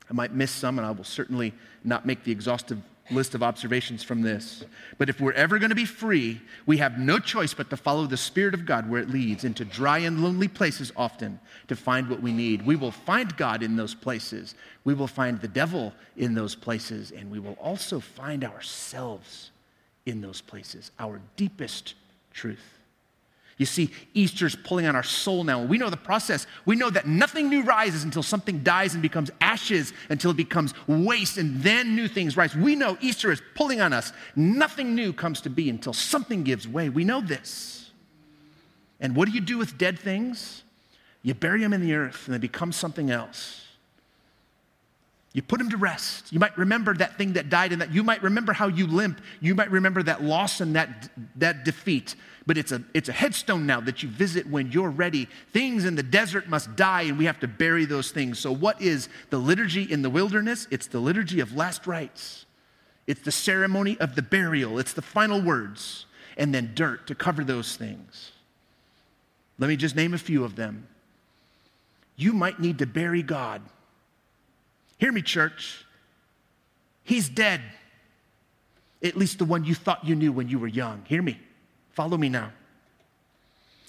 I 0.10 0.14
might 0.14 0.34
miss 0.34 0.52
some, 0.52 0.78
and 0.78 0.86
I 0.86 0.92
will 0.92 1.04
certainly 1.04 1.54
not 1.84 2.06
make 2.06 2.24
the 2.24 2.32
exhaustive 2.32 2.82
list 3.12 3.36
of 3.36 3.44
observations 3.44 4.04
from 4.04 4.22
this. 4.22 4.64
But 4.98 5.10
if 5.10 5.22
we're 5.22 5.34
ever 5.34 5.60
going 5.60 5.70
to 5.70 5.76
be 5.76 5.86
free, 5.86 6.42
we 6.66 6.78
have 6.78 6.98
no 6.98 7.20
choice 7.20 7.54
but 7.54 7.70
to 7.70 7.78
follow 7.78 8.08
the 8.08 8.18
Spirit 8.18 8.54
of 8.54 8.66
God 8.66 8.90
where 8.90 9.02
it 9.02 9.10
leads 9.10 9.44
into 9.44 9.64
dry 9.64 10.00
and 10.00 10.24
lonely 10.24 10.48
places 10.48 10.92
often 10.96 11.40
to 11.68 11.76
find 11.76 12.10
what 12.10 12.22
we 12.22 12.32
need. 12.32 12.66
We 12.66 12.76
will 12.76 12.92
find 12.92 13.36
God 13.38 13.62
in 13.62 13.76
those 13.76 13.94
places, 13.94 14.56
we 14.84 14.94
will 14.94 15.08
find 15.08 15.40
the 15.40 15.48
devil 15.48 15.94
in 16.18 16.34
those 16.34 16.56
places, 16.56 17.12
and 17.12 17.30
we 17.30 17.40
will 17.40 17.58
also 17.62 18.00
find 18.00 18.44
ourselves 18.44 19.52
in 20.06 20.22
those 20.22 20.42
places, 20.42 20.92
our 21.00 21.22
deepest 21.36 21.96
truth. 22.34 22.80
You 23.58 23.66
see, 23.66 23.90
Easter's 24.14 24.56
pulling 24.56 24.86
on 24.86 24.98
our 24.98 25.04
soul 25.04 25.46
now. 25.46 25.64
We 25.64 25.78
know 25.78 25.90
the 25.90 25.96
process. 25.96 26.46
We 26.66 26.76
know 26.76 26.90
that 26.90 27.08
nothing 27.08 27.50
new 27.50 27.64
rises 27.64 28.04
until 28.04 28.24
something 28.24 28.64
dies 28.64 28.94
and 28.94 29.02
becomes 29.02 29.32
ashes, 29.40 29.94
until 30.10 30.32
it 30.32 30.38
becomes 30.38 30.74
waste, 30.88 31.38
and 31.38 31.62
then 31.62 31.96
new 31.96 32.10
things 32.10 32.36
rise. 32.36 32.54
We 32.54 32.76
know 32.76 32.98
Easter 33.00 33.32
is 33.32 33.42
pulling 33.56 33.80
on 33.80 33.94
us. 33.94 34.12
Nothing 34.36 34.94
new 34.94 35.14
comes 35.14 35.40
to 35.42 35.50
be 35.50 35.70
until 35.70 35.94
something 35.94 36.44
gives 36.44 36.68
way. 36.68 36.90
We 36.90 37.06
know 37.06 37.22
this. 37.22 37.92
And 39.00 39.16
what 39.16 39.28
do 39.28 39.34
you 39.34 39.42
do 39.42 39.58
with 39.58 39.78
dead 39.78 40.00
things? 40.00 40.64
You 41.22 41.34
bury 41.34 41.62
them 41.62 41.74
in 41.74 41.82
the 41.82 41.94
earth 41.94 42.28
and 42.28 42.34
they 42.34 42.40
become 42.40 42.72
something 42.72 43.10
else. 43.10 43.66
You 45.34 45.42
put 45.42 45.60
them 45.60 45.70
to 45.70 45.78
rest. 45.78 46.32
You 46.32 46.40
might 46.40 46.58
remember 46.58 46.94
that 46.94 47.18
thing 47.18 47.34
that 47.34 47.50
died 47.50 47.74
and 47.74 47.82
that 47.82 47.92
you 47.92 48.04
might 48.04 48.24
remember 48.24 48.54
how 48.54 48.68
you 48.68 48.88
limp. 48.88 49.20
You 49.42 49.54
might 49.54 49.70
remember 49.70 50.02
that 50.04 50.24
loss 50.24 50.62
and 50.62 50.76
that, 50.76 51.10
that 51.36 51.66
defeat. 51.66 52.16
But 52.48 52.58
it's 52.58 52.72
a, 52.72 52.84
it's 52.94 53.10
a 53.10 53.14
headstone 53.14 53.66
now 53.66 53.80
that 53.82 54.04
you 54.04 54.10
visit 54.10 54.48
when 54.48 54.72
you're 54.72 54.92
ready. 54.92 55.28
Things 55.52 55.86
in 55.86 55.96
the 55.96 56.04
desert 56.04 56.48
must 56.48 56.76
die 56.76 57.04
and 57.04 57.18
we 57.18 57.26
have 57.26 57.40
to 57.40 57.48
bury 57.48 57.86
those 57.86 58.12
things. 58.12 58.38
So, 58.38 58.52
what 58.52 58.80
is 58.82 59.10
the 59.32 59.38
liturgy 59.38 59.84
in 59.84 60.04
the 60.04 60.10
wilderness? 60.10 60.68
It's 60.70 60.88
the 60.88 61.00
liturgy 61.00 61.40
of 61.40 61.56
last 61.56 61.88
rites, 61.88 62.46
it's 63.08 63.22
the 63.22 63.32
ceremony 63.32 63.98
of 64.00 64.16
the 64.16 64.22
burial, 64.22 64.78
it's 64.78 64.94
the 64.94 65.02
final 65.02 65.42
words, 65.42 66.06
and 66.38 66.54
then 66.54 66.72
dirt 66.76 67.08
to 67.08 67.16
cover 67.16 67.44
those 67.44 67.76
things. 67.76 68.32
Let 69.58 69.68
me 69.70 69.76
just 69.76 69.96
name 69.96 70.14
a 70.14 70.18
few 70.18 70.44
of 70.44 70.56
them. 70.56 70.88
You 72.16 72.34
might 72.34 72.60
need 72.60 72.80
to 72.80 72.86
bury 72.86 73.24
God 73.24 73.62
Hear 74.98 75.12
me, 75.12 75.22
church. 75.22 75.86
He's 77.04 77.30
dead. 77.30 77.62
At 79.04 79.16
least 79.16 79.40
the 79.40 79.46
one 79.46 79.66
you 79.66 79.76
thought 79.76 80.06
you 80.06 80.16
knew 80.16 80.32
when 80.32 80.50
you 80.50 80.58
were 80.58 80.68
young. 80.68 81.04
Hear 81.06 81.22
me. 81.22 81.40
Follow 81.96 82.18
me 82.18 82.30
now. 82.30 82.52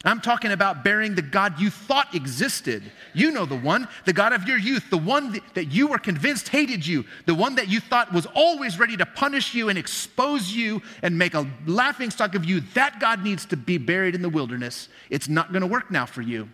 I'm 0.04 0.20
talking 0.20 0.52
about 0.52 0.84
burying 0.84 1.16
the 1.16 1.22
God 1.22 1.58
you 1.58 1.68
thought 1.68 2.14
existed. 2.14 2.84
You 3.12 3.32
know 3.32 3.44
the 3.44 3.56
one, 3.56 3.88
the 4.04 4.12
God 4.12 4.32
of 4.32 4.46
your 4.46 4.56
youth, 4.56 4.88
the 4.88 4.96
one 4.96 5.40
that 5.54 5.64
you 5.66 5.88
were 5.88 5.98
convinced 5.98 6.48
hated 6.48 6.86
you, 6.86 7.04
the 7.24 7.34
one 7.34 7.56
that 7.56 7.66
you 7.66 7.80
thought 7.80 8.12
was 8.12 8.24
always 8.26 8.78
ready 8.78 8.96
to 8.98 9.04
punish 9.04 9.52
you 9.52 9.68
and 9.68 9.76
expose 9.76 10.52
you 10.52 10.80
and 11.02 11.18
make 11.18 11.34
a 11.34 11.50
laughing 11.66 12.12
stock 12.12 12.36
of 12.36 12.44
you. 12.44 12.60
That 12.74 13.00
God 13.00 13.24
needs 13.24 13.46
to 13.46 13.56
be 13.56 13.78
buried 13.78 14.14
in 14.14 14.22
the 14.22 14.28
wilderness. 14.28 14.88
It's 15.10 15.28
not 15.28 15.50
going 15.50 15.62
to 15.62 15.66
work 15.66 15.90
now 15.90 16.06
for 16.06 16.22
you. 16.22 16.48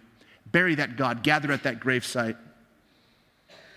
Bury 0.50 0.74
that 0.76 0.96
God, 0.96 1.22
gather 1.22 1.52
at 1.52 1.64
that 1.64 1.78
gravesite. 1.78 2.36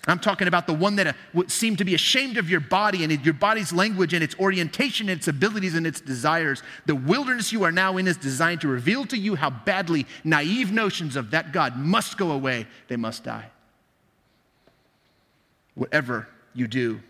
I'm 0.07 0.19
talking 0.19 0.47
about 0.47 0.67
the 0.67 0.73
one 0.73 0.95
that 0.97 1.07
uh, 1.07 1.13
seemed 1.47 1.79
to 1.79 1.85
be 1.85 1.95
ashamed 1.95 2.37
of 2.37 2.49
your 2.49 2.59
body 2.59 3.03
and 3.03 3.25
your 3.25 3.33
body's 3.33 3.73
language 3.73 4.13
and 4.13 4.23
its 4.23 4.35
orientation 4.39 5.09
and 5.09 5.17
its 5.17 5.27
abilities 5.27 5.73
and 5.73 5.87
its 5.87 5.99
desires. 5.99 6.61
The 6.85 6.95
wilderness 6.95 7.51
you 7.51 7.63
are 7.63 7.71
now 7.71 7.97
in 7.97 8.07
is 8.07 8.17
designed 8.17 8.61
to 8.61 8.67
reveal 8.67 9.05
to 9.05 9.17
you 9.17 9.35
how 9.35 9.49
badly 9.49 10.05
naive 10.23 10.71
notions 10.71 11.15
of 11.15 11.31
that 11.31 11.51
God 11.51 11.77
must 11.77 12.17
go 12.17 12.31
away, 12.31 12.67
they 12.87 12.97
must 12.97 13.23
die. 13.23 13.47
Whatever 15.73 16.27
you 16.53 16.67
do, 16.67 17.01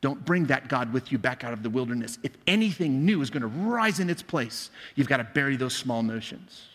don't 0.00 0.24
bring 0.24 0.46
that 0.46 0.68
God 0.68 0.92
with 0.92 1.12
you 1.12 1.18
back 1.18 1.44
out 1.44 1.52
of 1.52 1.62
the 1.62 1.70
wilderness. 1.70 2.18
If 2.22 2.32
anything 2.46 3.04
new 3.04 3.20
is 3.20 3.30
going 3.30 3.42
to 3.42 3.48
rise 3.48 4.00
in 4.00 4.08
its 4.08 4.22
place, 4.22 4.70
you've 4.94 5.08
got 5.08 5.18
to 5.18 5.24
bury 5.24 5.56
those 5.56 5.76
small 5.76 6.02
notions. 6.02 6.69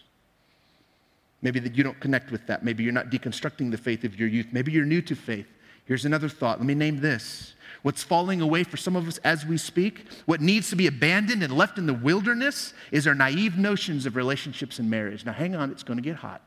Maybe 1.45 1.59
that 1.59 1.75
you 1.75 1.83
don't 1.83 1.99
connect 1.99 2.31
with 2.31 2.47
that. 2.47 2.65
Maybe 2.65 2.83
you're 2.83 2.91
not 2.91 3.11
deconstructing 3.11 3.69
the 3.69 3.77
faith 3.77 4.03
of 4.03 4.19
your 4.19 4.27
youth. 4.27 4.47
Maybe 4.51 4.71
you're 4.71 4.83
new 4.83 5.03
to 5.03 5.15
faith. 5.15 5.45
Here's 5.85 6.03
another 6.03 6.27
thought. 6.27 6.57
Let 6.57 6.65
me 6.65 6.73
name 6.73 7.01
this. 7.01 7.53
What's 7.83 8.01
falling 8.01 8.41
away 8.41 8.63
for 8.63 8.77
some 8.77 8.95
of 8.95 9.07
us 9.07 9.19
as 9.19 9.45
we 9.45 9.59
speak, 9.59 10.07
what 10.25 10.41
needs 10.41 10.71
to 10.71 10.75
be 10.75 10.87
abandoned 10.87 11.43
and 11.43 11.55
left 11.55 11.77
in 11.77 11.85
the 11.85 11.93
wilderness 11.93 12.73
is 12.91 13.05
our 13.05 13.13
naive 13.13 13.59
notions 13.59 14.07
of 14.07 14.15
relationships 14.15 14.79
and 14.79 14.89
marriage. 14.89 15.23
Now, 15.23 15.33
hang 15.33 15.55
on, 15.55 15.69
it's 15.69 15.83
going 15.83 15.97
to 15.97 16.03
get 16.03 16.15
hot. 16.15 16.41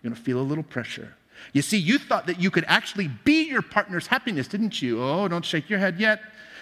You're 0.00 0.10
going 0.10 0.16
to 0.16 0.24
feel 0.24 0.38
a 0.38 0.40
little 0.40 0.62
pressure. 0.62 1.12
You 1.52 1.62
see, 1.62 1.78
you 1.78 1.98
thought 1.98 2.28
that 2.28 2.38
you 2.38 2.52
could 2.52 2.64
actually 2.68 3.08
be 3.08 3.48
your 3.48 3.62
partner's 3.62 4.06
happiness, 4.06 4.46
didn't 4.46 4.80
you? 4.80 5.02
Oh, 5.02 5.26
don't 5.26 5.44
shake 5.44 5.68
your 5.68 5.80
head 5.80 5.98
yet. 5.98 6.20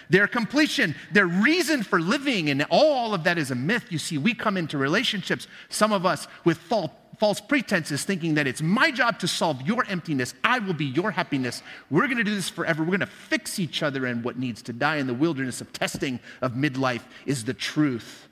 Their 0.09 0.25
completion, 0.25 0.95
their 1.13 1.27
reason 1.27 1.83
for 1.83 2.01
living, 2.01 2.49
and 2.49 2.65
all 2.71 3.13
of 3.13 3.23
that 3.25 3.37
is 3.37 3.51
a 3.51 3.55
myth. 3.55 3.85
You 3.91 3.99
see, 3.99 4.17
we 4.17 4.33
come 4.33 4.57
into 4.57 4.79
relationships, 4.79 5.47
some 5.69 5.93
of 5.93 6.07
us 6.07 6.27
with 6.43 6.57
false 6.57 6.89
false 7.21 7.39
pretenses, 7.39 8.03
thinking 8.03 8.33
that 8.33 8.47
it's 8.47 8.63
my 8.63 8.89
job 8.89 9.19
to 9.19 9.27
solve 9.27 9.61
your 9.61 9.85
emptiness. 9.85 10.33
I 10.43 10.57
will 10.57 10.73
be 10.73 10.85
your 10.85 11.11
happiness. 11.11 11.61
We're 11.91 12.07
going 12.07 12.17
to 12.17 12.23
do 12.23 12.33
this 12.33 12.49
forever. 12.49 12.81
We're 12.81 12.97
going 12.97 13.01
to 13.01 13.05
fix 13.05 13.59
each 13.59 13.83
other, 13.83 14.07
and 14.07 14.23
what 14.23 14.39
needs 14.39 14.63
to 14.63 14.73
die 14.73 14.95
in 14.95 15.05
the 15.05 15.13
wilderness 15.13 15.61
of 15.61 15.71
testing 15.71 16.19
of 16.41 16.53
midlife 16.53 17.03
is 17.27 17.43
the 17.43 17.53
truth 17.53 18.27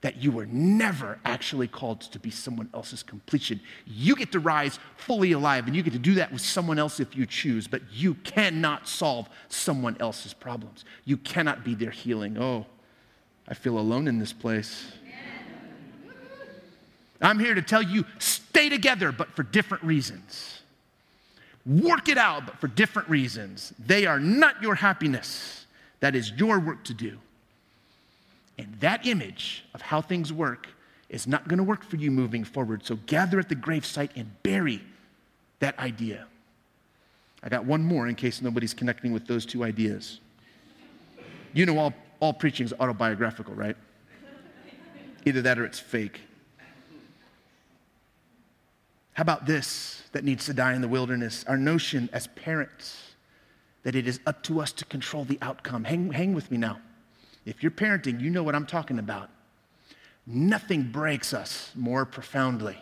that 0.00 0.16
you 0.16 0.32
were 0.32 0.46
never 0.46 1.20
actually 1.24 1.68
called 1.68 2.00
to 2.00 2.18
be 2.18 2.32
someone 2.32 2.68
else's 2.74 3.04
completion. 3.04 3.60
You 3.86 4.16
get 4.16 4.32
to 4.32 4.40
rise 4.40 4.80
fully 4.96 5.30
alive, 5.30 5.68
and 5.68 5.76
you 5.76 5.84
get 5.84 5.92
to 5.92 6.00
do 6.00 6.14
that 6.14 6.32
with 6.32 6.40
someone 6.40 6.80
else 6.80 6.98
if 6.98 7.16
you 7.16 7.26
choose, 7.26 7.68
but 7.68 7.82
you 7.92 8.14
cannot 8.24 8.88
solve 8.88 9.28
someone 9.50 9.96
else's 10.00 10.34
problems. 10.34 10.84
You 11.04 11.16
cannot 11.16 11.62
be 11.62 11.76
their 11.76 11.92
healing. 11.92 12.36
Oh, 12.36 12.66
I 13.46 13.54
feel 13.54 13.78
alone 13.78 14.08
in 14.08 14.18
this 14.18 14.32
place. 14.32 14.90
I'm 17.22 17.38
here 17.38 17.54
to 17.54 17.62
tell 17.62 17.82
you 17.82 18.04
stay 18.18 18.68
together, 18.68 19.12
but 19.12 19.28
for 19.28 19.42
different 19.42 19.84
reasons. 19.84 20.60
Work 21.64 22.08
it 22.08 22.18
out, 22.18 22.46
but 22.46 22.60
for 22.60 22.66
different 22.66 23.08
reasons. 23.08 23.72
They 23.78 24.06
are 24.06 24.18
not 24.18 24.60
your 24.60 24.74
happiness. 24.74 25.66
That 26.00 26.16
is 26.16 26.32
your 26.32 26.58
work 26.58 26.82
to 26.84 26.94
do. 26.94 27.18
And 28.58 28.74
that 28.80 29.06
image 29.06 29.64
of 29.72 29.80
how 29.80 30.00
things 30.00 30.32
work 30.32 30.68
is 31.08 31.26
not 31.26 31.46
going 31.46 31.58
to 31.58 31.64
work 31.64 31.84
for 31.84 31.96
you 31.96 32.10
moving 32.10 32.42
forward. 32.42 32.84
So 32.84 32.96
gather 33.06 33.38
at 33.38 33.48
the 33.48 33.54
gravesite 33.54 34.10
and 34.16 34.30
bury 34.42 34.82
that 35.60 35.78
idea. 35.78 36.26
I 37.42 37.48
got 37.48 37.64
one 37.64 37.82
more 37.82 38.08
in 38.08 38.14
case 38.14 38.42
nobody's 38.42 38.74
connecting 38.74 39.12
with 39.12 39.26
those 39.26 39.46
two 39.46 39.62
ideas. 39.62 40.20
You 41.52 41.66
know, 41.66 41.78
all, 41.78 41.94
all 42.18 42.32
preaching 42.32 42.66
is 42.66 42.72
autobiographical, 42.80 43.54
right? 43.54 43.76
Either 45.24 45.42
that 45.42 45.58
or 45.58 45.64
it's 45.64 45.78
fake. 45.78 46.20
How 49.14 49.22
about 49.22 49.46
this 49.46 50.02
that 50.12 50.24
needs 50.24 50.46
to 50.46 50.54
die 50.54 50.74
in 50.74 50.80
the 50.80 50.88
wilderness? 50.88 51.44
Our 51.46 51.56
notion 51.56 52.08
as 52.12 52.26
parents 52.28 53.12
that 53.82 53.94
it 53.94 54.06
is 54.06 54.20
up 54.26 54.42
to 54.44 54.60
us 54.60 54.72
to 54.72 54.84
control 54.84 55.24
the 55.24 55.38
outcome. 55.42 55.84
Hang, 55.84 56.12
hang 56.12 56.34
with 56.34 56.50
me 56.50 56.56
now. 56.56 56.78
If 57.44 57.62
you're 57.62 57.72
parenting, 57.72 58.20
you 58.20 58.30
know 58.30 58.42
what 58.42 58.54
I'm 58.54 58.66
talking 58.66 58.98
about. 58.98 59.28
Nothing 60.26 60.84
breaks 60.84 61.34
us 61.34 61.72
more 61.74 62.06
profoundly 62.06 62.78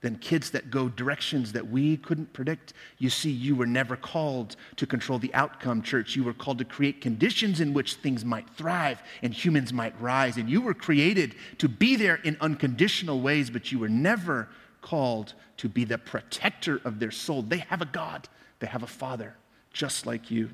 than 0.00 0.16
kids 0.16 0.50
that 0.52 0.70
go 0.70 0.88
directions 0.88 1.52
that 1.52 1.68
we 1.68 1.96
couldn't 1.96 2.32
predict. 2.32 2.72
You 2.98 3.10
see, 3.10 3.30
you 3.30 3.56
were 3.56 3.66
never 3.66 3.96
called 3.96 4.56
to 4.76 4.86
control 4.86 5.18
the 5.18 5.34
outcome, 5.34 5.82
church. 5.82 6.14
You 6.14 6.24
were 6.24 6.32
called 6.32 6.58
to 6.58 6.64
create 6.64 7.00
conditions 7.00 7.60
in 7.60 7.74
which 7.74 7.94
things 7.94 8.24
might 8.24 8.48
thrive 8.50 9.02
and 9.22 9.34
humans 9.34 9.72
might 9.72 10.00
rise. 10.00 10.36
And 10.36 10.48
you 10.48 10.60
were 10.62 10.74
created 10.74 11.34
to 11.58 11.68
be 11.68 11.96
there 11.96 12.16
in 12.16 12.36
unconditional 12.40 13.20
ways, 13.20 13.50
but 13.50 13.72
you 13.72 13.78
were 13.80 13.88
never 13.88 14.48
called 14.88 15.34
to 15.58 15.68
be 15.68 15.84
the 15.84 15.98
protector 15.98 16.80
of 16.84 16.98
their 16.98 17.10
soul. 17.10 17.42
They 17.42 17.58
have 17.58 17.82
a 17.82 17.86
God, 17.86 18.28
they 18.60 18.66
have 18.66 18.82
a 18.82 18.86
Father, 18.86 19.34
just 19.72 20.06
like 20.06 20.30
you. 20.30 20.50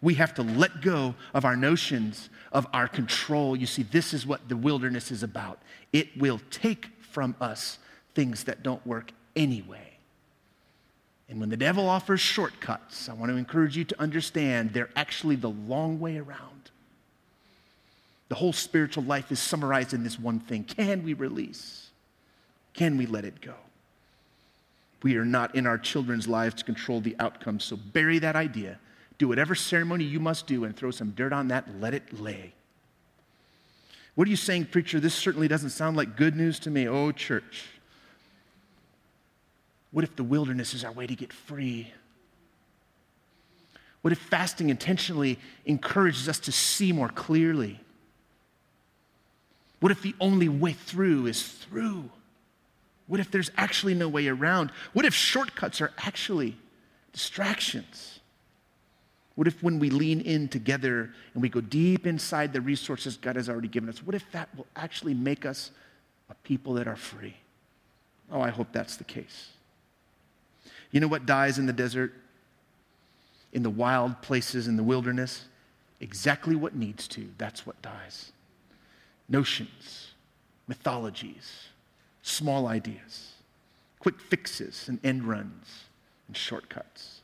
We 0.00 0.14
have 0.14 0.34
to 0.34 0.42
let 0.42 0.82
go 0.82 1.14
of 1.32 1.44
our 1.44 1.56
notions 1.56 2.28
of 2.52 2.66
our 2.72 2.86
control. 2.86 3.56
You 3.56 3.66
see, 3.66 3.82
this 3.82 4.14
is 4.14 4.26
what 4.26 4.48
the 4.48 4.56
wilderness 4.56 5.10
is 5.10 5.22
about. 5.22 5.60
It 5.92 6.16
will 6.16 6.40
take 6.50 6.86
from 7.00 7.34
us 7.40 7.78
things 8.14 8.44
that 8.44 8.62
don't 8.62 8.86
work 8.86 9.10
anyway. 9.34 9.96
And 11.28 11.40
when 11.40 11.48
the 11.48 11.56
devil 11.56 11.88
offers 11.88 12.20
shortcuts, 12.20 13.08
I 13.08 13.14
want 13.14 13.32
to 13.32 13.36
encourage 13.36 13.76
you 13.76 13.84
to 13.84 14.00
understand 14.00 14.72
they're 14.72 14.90
actually 14.94 15.36
the 15.36 15.50
long 15.50 15.98
way 15.98 16.18
around. 16.18 16.70
The 18.28 18.36
whole 18.36 18.52
spiritual 18.52 19.04
life 19.04 19.32
is 19.32 19.40
summarized 19.40 19.94
in 19.94 20.04
this 20.04 20.20
one 20.20 20.38
thing 20.38 20.64
can 20.64 21.02
we 21.02 21.14
release? 21.14 21.83
Can 22.74 22.96
we 22.96 23.06
let 23.06 23.24
it 23.24 23.40
go? 23.40 23.54
We 25.02 25.16
are 25.16 25.24
not 25.24 25.54
in 25.54 25.66
our 25.66 25.78
children's 25.78 26.26
lives 26.26 26.54
to 26.56 26.64
control 26.64 27.00
the 27.00 27.16
outcome, 27.20 27.60
so 27.60 27.76
bury 27.76 28.18
that 28.20 28.36
idea. 28.36 28.78
Do 29.18 29.28
whatever 29.28 29.54
ceremony 29.54 30.04
you 30.04 30.18
must 30.18 30.46
do 30.46 30.64
and 30.64 30.76
throw 30.76 30.90
some 30.90 31.10
dirt 31.10 31.32
on 31.32 31.48
that, 31.48 31.80
let 31.80 31.94
it 31.94 32.20
lay. 32.20 32.52
What 34.14 34.26
are 34.26 34.30
you 34.30 34.36
saying, 34.36 34.66
preacher? 34.66 35.00
This 35.00 35.14
certainly 35.14 35.48
doesn't 35.48 35.70
sound 35.70 35.96
like 35.96 36.16
good 36.16 36.36
news 36.36 36.58
to 36.60 36.70
me. 36.70 36.88
Oh, 36.88 37.12
church. 37.12 37.66
What 39.90 40.04
if 40.04 40.16
the 40.16 40.24
wilderness 40.24 40.74
is 40.74 40.84
our 40.84 40.92
way 40.92 41.06
to 41.06 41.14
get 41.14 41.32
free? 41.32 41.92
What 44.02 44.12
if 44.12 44.18
fasting 44.18 44.70
intentionally 44.70 45.38
encourages 45.64 46.28
us 46.28 46.38
to 46.40 46.52
see 46.52 46.92
more 46.92 47.08
clearly? 47.08 47.80
What 49.80 49.92
if 49.92 50.02
the 50.02 50.14
only 50.20 50.48
way 50.48 50.72
through 50.72 51.26
is 51.26 51.42
through? 51.42 52.10
What 53.06 53.20
if 53.20 53.30
there's 53.30 53.50
actually 53.56 53.94
no 53.94 54.08
way 54.08 54.28
around? 54.28 54.70
What 54.92 55.04
if 55.04 55.14
shortcuts 55.14 55.80
are 55.80 55.92
actually 55.98 56.56
distractions? 57.12 58.20
What 59.34 59.46
if 59.48 59.62
when 59.62 59.78
we 59.78 59.90
lean 59.90 60.20
in 60.20 60.48
together 60.48 61.10
and 61.34 61.42
we 61.42 61.48
go 61.48 61.60
deep 61.60 62.06
inside 62.06 62.52
the 62.52 62.60
resources 62.60 63.16
God 63.16 63.36
has 63.36 63.48
already 63.48 63.68
given 63.68 63.88
us, 63.88 64.02
what 64.02 64.14
if 64.14 64.30
that 64.32 64.48
will 64.56 64.66
actually 64.76 65.14
make 65.14 65.44
us 65.44 65.70
a 66.30 66.34
people 66.34 66.74
that 66.74 66.86
are 66.86 66.96
free? 66.96 67.34
Oh, 68.30 68.40
I 68.40 68.50
hope 68.50 68.68
that's 68.72 68.96
the 68.96 69.04
case. 69.04 69.50
You 70.92 71.00
know 71.00 71.08
what 71.08 71.26
dies 71.26 71.58
in 71.58 71.66
the 71.66 71.72
desert? 71.72 72.14
In 73.52 73.62
the 73.62 73.70
wild 73.70 74.22
places, 74.22 74.68
in 74.68 74.76
the 74.76 74.82
wilderness? 74.82 75.46
Exactly 76.00 76.54
what 76.54 76.74
needs 76.74 77.08
to. 77.08 77.28
That's 77.36 77.66
what 77.66 77.80
dies. 77.82 78.32
Notions, 79.28 80.12
mythologies, 80.68 81.68
small 82.24 82.66
ideas, 82.66 83.32
quick 83.98 84.18
fixes 84.18 84.88
and 84.88 84.98
end 85.04 85.24
runs 85.24 85.84
and 86.26 86.36
shortcuts. 86.36 87.20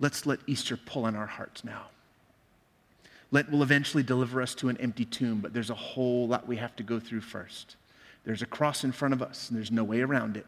Let's 0.00 0.26
let 0.26 0.40
Easter 0.48 0.76
pull 0.76 1.04
on 1.04 1.14
our 1.14 1.26
hearts 1.26 1.64
now. 1.64 1.86
Lent 3.30 3.50
will 3.50 3.62
eventually 3.62 4.02
deliver 4.02 4.42
us 4.42 4.54
to 4.56 4.68
an 4.68 4.76
empty 4.78 5.04
tomb, 5.04 5.38
but 5.38 5.54
there's 5.54 5.70
a 5.70 5.74
whole 5.74 6.26
lot 6.26 6.46
we 6.46 6.56
have 6.56 6.74
to 6.76 6.82
go 6.82 6.98
through 6.98 7.20
first. 7.20 7.76
There's 8.24 8.42
a 8.42 8.46
cross 8.46 8.82
in 8.82 8.90
front 8.90 9.14
of 9.14 9.22
us, 9.22 9.48
and 9.48 9.56
there's 9.56 9.70
no 9.70 9.84
way 9.84 10.00
around 10.00 10.36
it. 10.36 10.46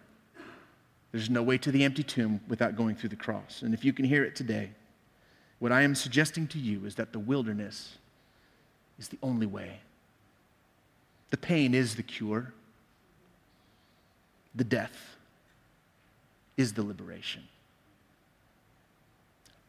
There's 1.12 1.30
no 1.30 1.42
way 1.42 1.56
to 1.58 1.70
the 1.70 1.84
empty 1.84 2.02
tomb 2.02 2.40
without 2.48 2.76
going 2.76 2.96
through 2.96 3.10
the 3.10 3.16
cross. 3.16 3.62
And 3.62 3.72
if 3.72 3.84
you 3.84 3.92
can 3.92 4.04
hear 4.04 4.24
it 4.24 4.34
today, 4.34 4.70
what 5.60 5.72
I 5.72 5.82
am 5.82 5.94
suggesting 5.94 6.48
to 6.48 6.58
you 6.58 6.84
is 6.84 6.96
that 6.96 7.12
the 7.12 7.18
wilderness 7.18 7.96
is 8.98 9.08
the 9.08 9.18
only 9.22 9.46
way. 9.46 9.80
The 11.30 11.36
pain 11.36 11.74
is 11.74 11.96
the 11.96 12.02
cure, 12.02 12.52
the 14.54 14.64
death 14.64 15.16
is 16.56 16.72
the 16.72 16.82
liberation. 16.82 17.42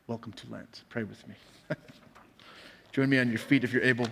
Welcome 0.06 0.32
to 0.34 0.50
Lent. 0.50 0.84
Pray 0.90 1.04
with 1.04 1.28
me. 1.28 1.36
Join 2.94 3.10
me 3.10 3.20
on 3.20 3.28
your 3.30 3.40
feet 3.40 3.64
if 3.64 3.74
you're 3.74 3.84
able. 3.84 4.08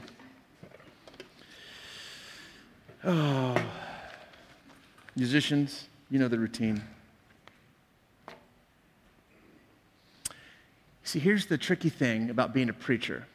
Oh. 3.06 3.56
Musicians, 5.16 5.86
you 6.10 6.20
know 6.20 6.28
the 6.28 6.38
routine. 6.38 6.84
See, 11.04 11.20
here's 11.20 11.46
the 11.46 11.58
tricky 11.58 11.90
thing 11.90 12.30
about 12.30 12.54
being 12.54 12.70
a 12.70 12.74
preacher 12.74 13.26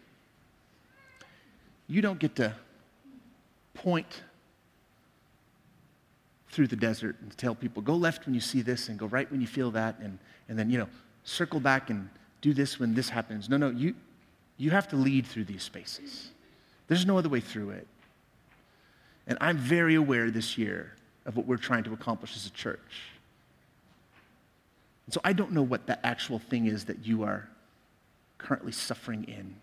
you 1.88 2.01
don't 2.01 2.20
get 2.20 2.37
to 2.37 2.55
point 3.74 4.22
through 6.50 6.66
the 6.66 6.76
desert 6.76 7.16
and 7.20 7.37
tell 7.38 7.54
people, 7.54 7.80
go 7.83 7.94
left 7.94 8.26
when 8.26 8.35
you 8.35 8.40
see 8.40 8.61
this 8.61 8.88
and 8.88 8.98
go 8.98 9.06
right 9.06 9.30
when 9.30 9.40
you 9.40 9.46
feel 9.46 9.70
that, 9.70 9.98
and, 10.00 10.18
and 10.48 10.59
then, 10.59 10.68
you 10.68 10.78
know, 10.78 10.88
circle 11.22 11.61
back 11.61 11.90
and 11.90 12.09
do 12.40 12.52
this 12.52 12.80
when 12.80 12.94
this 12.94 13.09
happens. 13.09 13.48
No, 13.48 13.56
no, 13.56 13.70
you, 13.70 13.94
you 14.56 14.70
have 14.70 14.88
to 14.88 14.96
lead 14.96 15.26
through 15.26 15.44
these 15.44 15.62
spaces. 15.62 16.30
There's 16.88 17.06
no 17.06 17.18
other 17.18 17.28
way 17.28 17.40
through 17.40 17.70
it. 17.70 17.87
And 19.26 19.38
I'm 19.40 19.59
very 19.59 19.94
aware 19.94 20.30
this 20.30 20.59
year 20.59 20.96
of 21.24 21.37
what 21.37 21.46
we're 21.46 21.56
trying 21.56 21.85
to 21.85 21.92
accomplish 21.92 22.35
as 22.35 22.46
a 22.46 22.50
church. 22.50 23.02
And 25.06 25.14
so 25.14 25.20
I 25.22 25.33
don't 25.33 25.52
know 25.52 25.62
what 25.62 25.87
that 25.87 26.00
actual 26.02 26.38
thing 26.38 26.66
is 26.66 26.87
that 26.87 27.06
you 27.06 27.22
are 27.22 27.48
currently 28.38 28.72
suffering 28.72 29.24
in. 29.24 29.54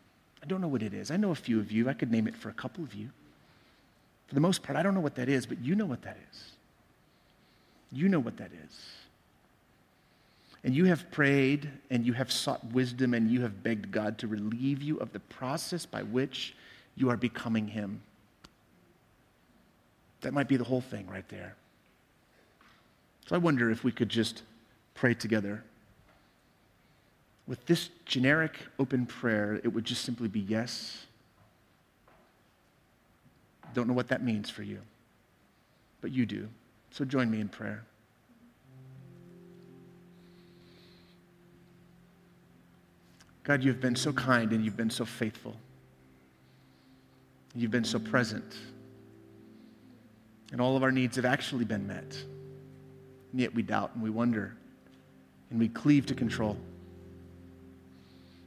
I 0.41 0.45
don't 0.45 0.61
know 0.61 0.67
what 0.67 0.83
it 0.83 0.93
is. 0.93 1.11
I 1.11 1.17
know 1.17 1.31
a 1.31 1.35
few 1.35 1.59
of 1.59 1.71
you. 1.71 1.89
I 1.89 1.93
could 1.93 2.11
name 2.11 2.27
it 2.27 2.35
for 2.35 2.49
a 2.49 2.53
couple 2.53 2.83
of 2.83 2.93
you. 2.93 3.09
For 4.27 4.35
the 4.35 4.41
most 4.41 4.61
part, 4.61 4.77
I 4.77 4.83
don't 4.83 4.93
know 4.93 5.01
what 5.01 5.15
that 5.15 5.29
is, 5.29 5.45
but 5.45 5.59
you 5.63 5.75
know 5.75 5.85
what 5.85 6.01
that 6.03 6.17
is. 6.31 6.51
You 7.91 8.09
know 8.09 8.19
what 8.19 8.37
that 8.37 8.51
is. 8.51 8.89
And 10.63 10.75
you 10.75 10.85
have 10.85 11.09
prayed 11.11 11.69
and 11.89 12.05
you 12.05 12.13
have 12.13 12.31
sought 12.31 12.65
wisdom 12.73 13.13
and 13.13 13.31
you 13.31 13.41
have 13.41 13.63
begged 13.63 13.91
God 13.91 14.17
to 14.19 14.27
relieve 14.27 14.81
you 14.81 14.97
of 14.97 15.13
the 15.13 15.19
process 15.19 15.85
by 15.85 16.03
which 16.03 16.55
you 16.95 17.09
are 17.09 17.15
becoming 17.15 17.67
Him. 17.67 18.01
That 20.21 20.33
might 20.33 20.47
be 20.47 20.57
the 20.57 20.63
whole 20.63 20.81
thing 20.81 21.07
right 21.07 21.27
there. 21.29 21.55
So 23.27 23.35
I 23.35 23.39
wonder 23.39 23.69
if 23.69 23.83
we 23.83 23.91
could 23.91 24.09
just 24.09 24.43
pray 24.93 25.13
together. 25.13 25.63
With 27.47 27.65
this 27.65 27.89
generic 28.05 28.57
open 28.77 29.05
prayer, 29.05 29.61
it 29.63 29.69
would 29.69 29.85
just 29.85 30.03
simply 30.03 30.27
be 30.27 30.41
yes. 30.41 31.05
Don't 33.73 33.87
know 33.87 33.93
what 33.93 34.07
that 34.07 34.23
means 34.23 34.49
for 34.49 34.63
you, 34.63 34.79
but 36.01 36.11
you 36.11 36.25
do. 36.25 36.47
So 36.91 37.05
join 37.05 37.29
me 37.29 37.39
in 37.39 37.49
prayer. 37.49 37.83
God, 43.43 43.63
you've 43.63 43.79
been 43.79 43.95
so 43.95 44.11
kind 44.11 44.51
and 44.51 44.65
you've 44.65 44.75
been 44.75 44.89
so 44.89 45.05
faithful. 45.05 45.55
You've 47.55 47.71
been 47.71 47.85
so 47.85 47.97
present. 47.97 48.57
And 50.51 50.59
all 50.59 50.75
of 50.75 50.83
our 50.83 50.91
needs 50.91 51.15
have 51.15 51.25
actually 51.25 51.65
been 51.65 51.87
met. 51.87 52.17
And 53.31 53.41
yet 53.41 53.53
we 53.53 53.61
doubt 53.61 53.91
and 53.93 54.03
we 54.03 54.09
wonder 54.09 54.55
and 55.49 55.59
we 55.59 55.69
cleave 55.69 56.05
to 56.07 56.13
control. 56.13 56.57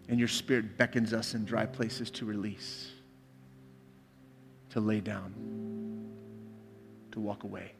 And 0.09 0.18
your 0.18 0.28
spirit 0.28 0.76
beckons 0.76 1.12
us 1.12 1.35
in 1.35 1.44
dry 1.44 1.66
places 1.66 2.11
to 2.12 2.24
release, 2.24 2.90
to 4.70 4.80
lay 4.80 5.00
down, 5.00 5.35
to 7.12 7.20
walk 7.20 7.44
away, 7.44 7.72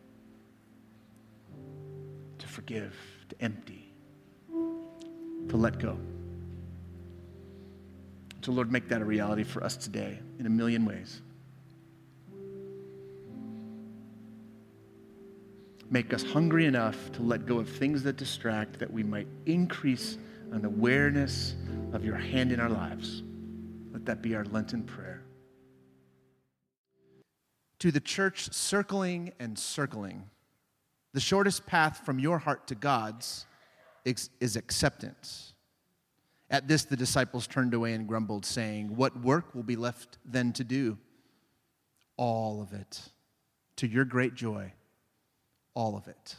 to 2.39 2.49
forgive, 2.49 2.97
to 3.29 3.43
empty, 3.43 3.93
to 5.49 5.57
let 5.57 5.79
go. 5.79 5.99
So, 8.43 8.53
Lord, 8.53 8.73
make 8.73 8.89
that 8.89 9.03
a 9.03 9.05
reality 9.05 9.45
for 9.45 9.63
us 9.63 9.77
today 9.77 10.19
in 10.39 10.47
a 10.47 10.51
million 10.51 10.85
ways. 10.85 11.21
Make 15.91 16.15
us 16.15 16.23
hungry 16.23 16.67
enough 16.67 17.13
to 17.13 17.23
let 17.23 17.47
go 17.47 17.59
of 17.59 17.69
things 17.69 18.03
that 18.05 18.17
distract, 18.17 18.79
that 18.79 18.93
we 18.93 19.03
might 19.03 19.27
increase 19.47 20.19
an 20.53 20.65
awareness 20.65 21.57
of 21.93 22.05
your 22.05 22.17
hand 22.17 22.53
in 22.53 22.61
our 22.61 22.69
lives. 22.69 23.23
Let 23.93 24.07
that 24.07 24.23
be 24.23 24.35
our 24.35 24.45
Lenten 24.45 24.85
prayer. 24.85 25.20
To 27.81 27.91
the 27.91 28.01
church 28.01 28.53
circling 28.53 29.33
and 29.41 29.59
circling, 29.59 30.29
the 31.13 31.21
shortest 31.21 31.67
path 31.67 32.03
from 32.05 32.19
your 32.19 32.39
heart 32.39 32.67
to 32.69 32.75
God's 32.75 33.47
is 34.05 34.57
acceptance. 34.57 35.55
At 36.51 36.67
this, 36.67 36.85
the 36.85 36.97
disciples 36.97 37.47
turned 37.47 37.75
away 37.75 37.93
and 37.95 38.09
grumbled, 38.09 38.45
saying, 38.45 38.97
What 38.97 39.19
work 39.21 39.55
will 39.55 39.63
be 39.63 39.77
left 39.77 40.19
then 40.25 40.53
to 40.55 40.65
do? 40.65 40.99
All 42.17 42.61
of 42.61 42.73
it. 42.73 43.01
To 43.77 43.87
your 43.87 44.05
great 44.05 44.35
joy, 44.35 44.73
all 45.75 45.97
of 45.97 46.09
it. 46.09 46.37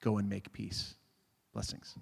Go 0.00 0.18
and 0.18 0.28
make 0.28 0.52
peace. 0.52 0.94
Blessings. 1.52 1.94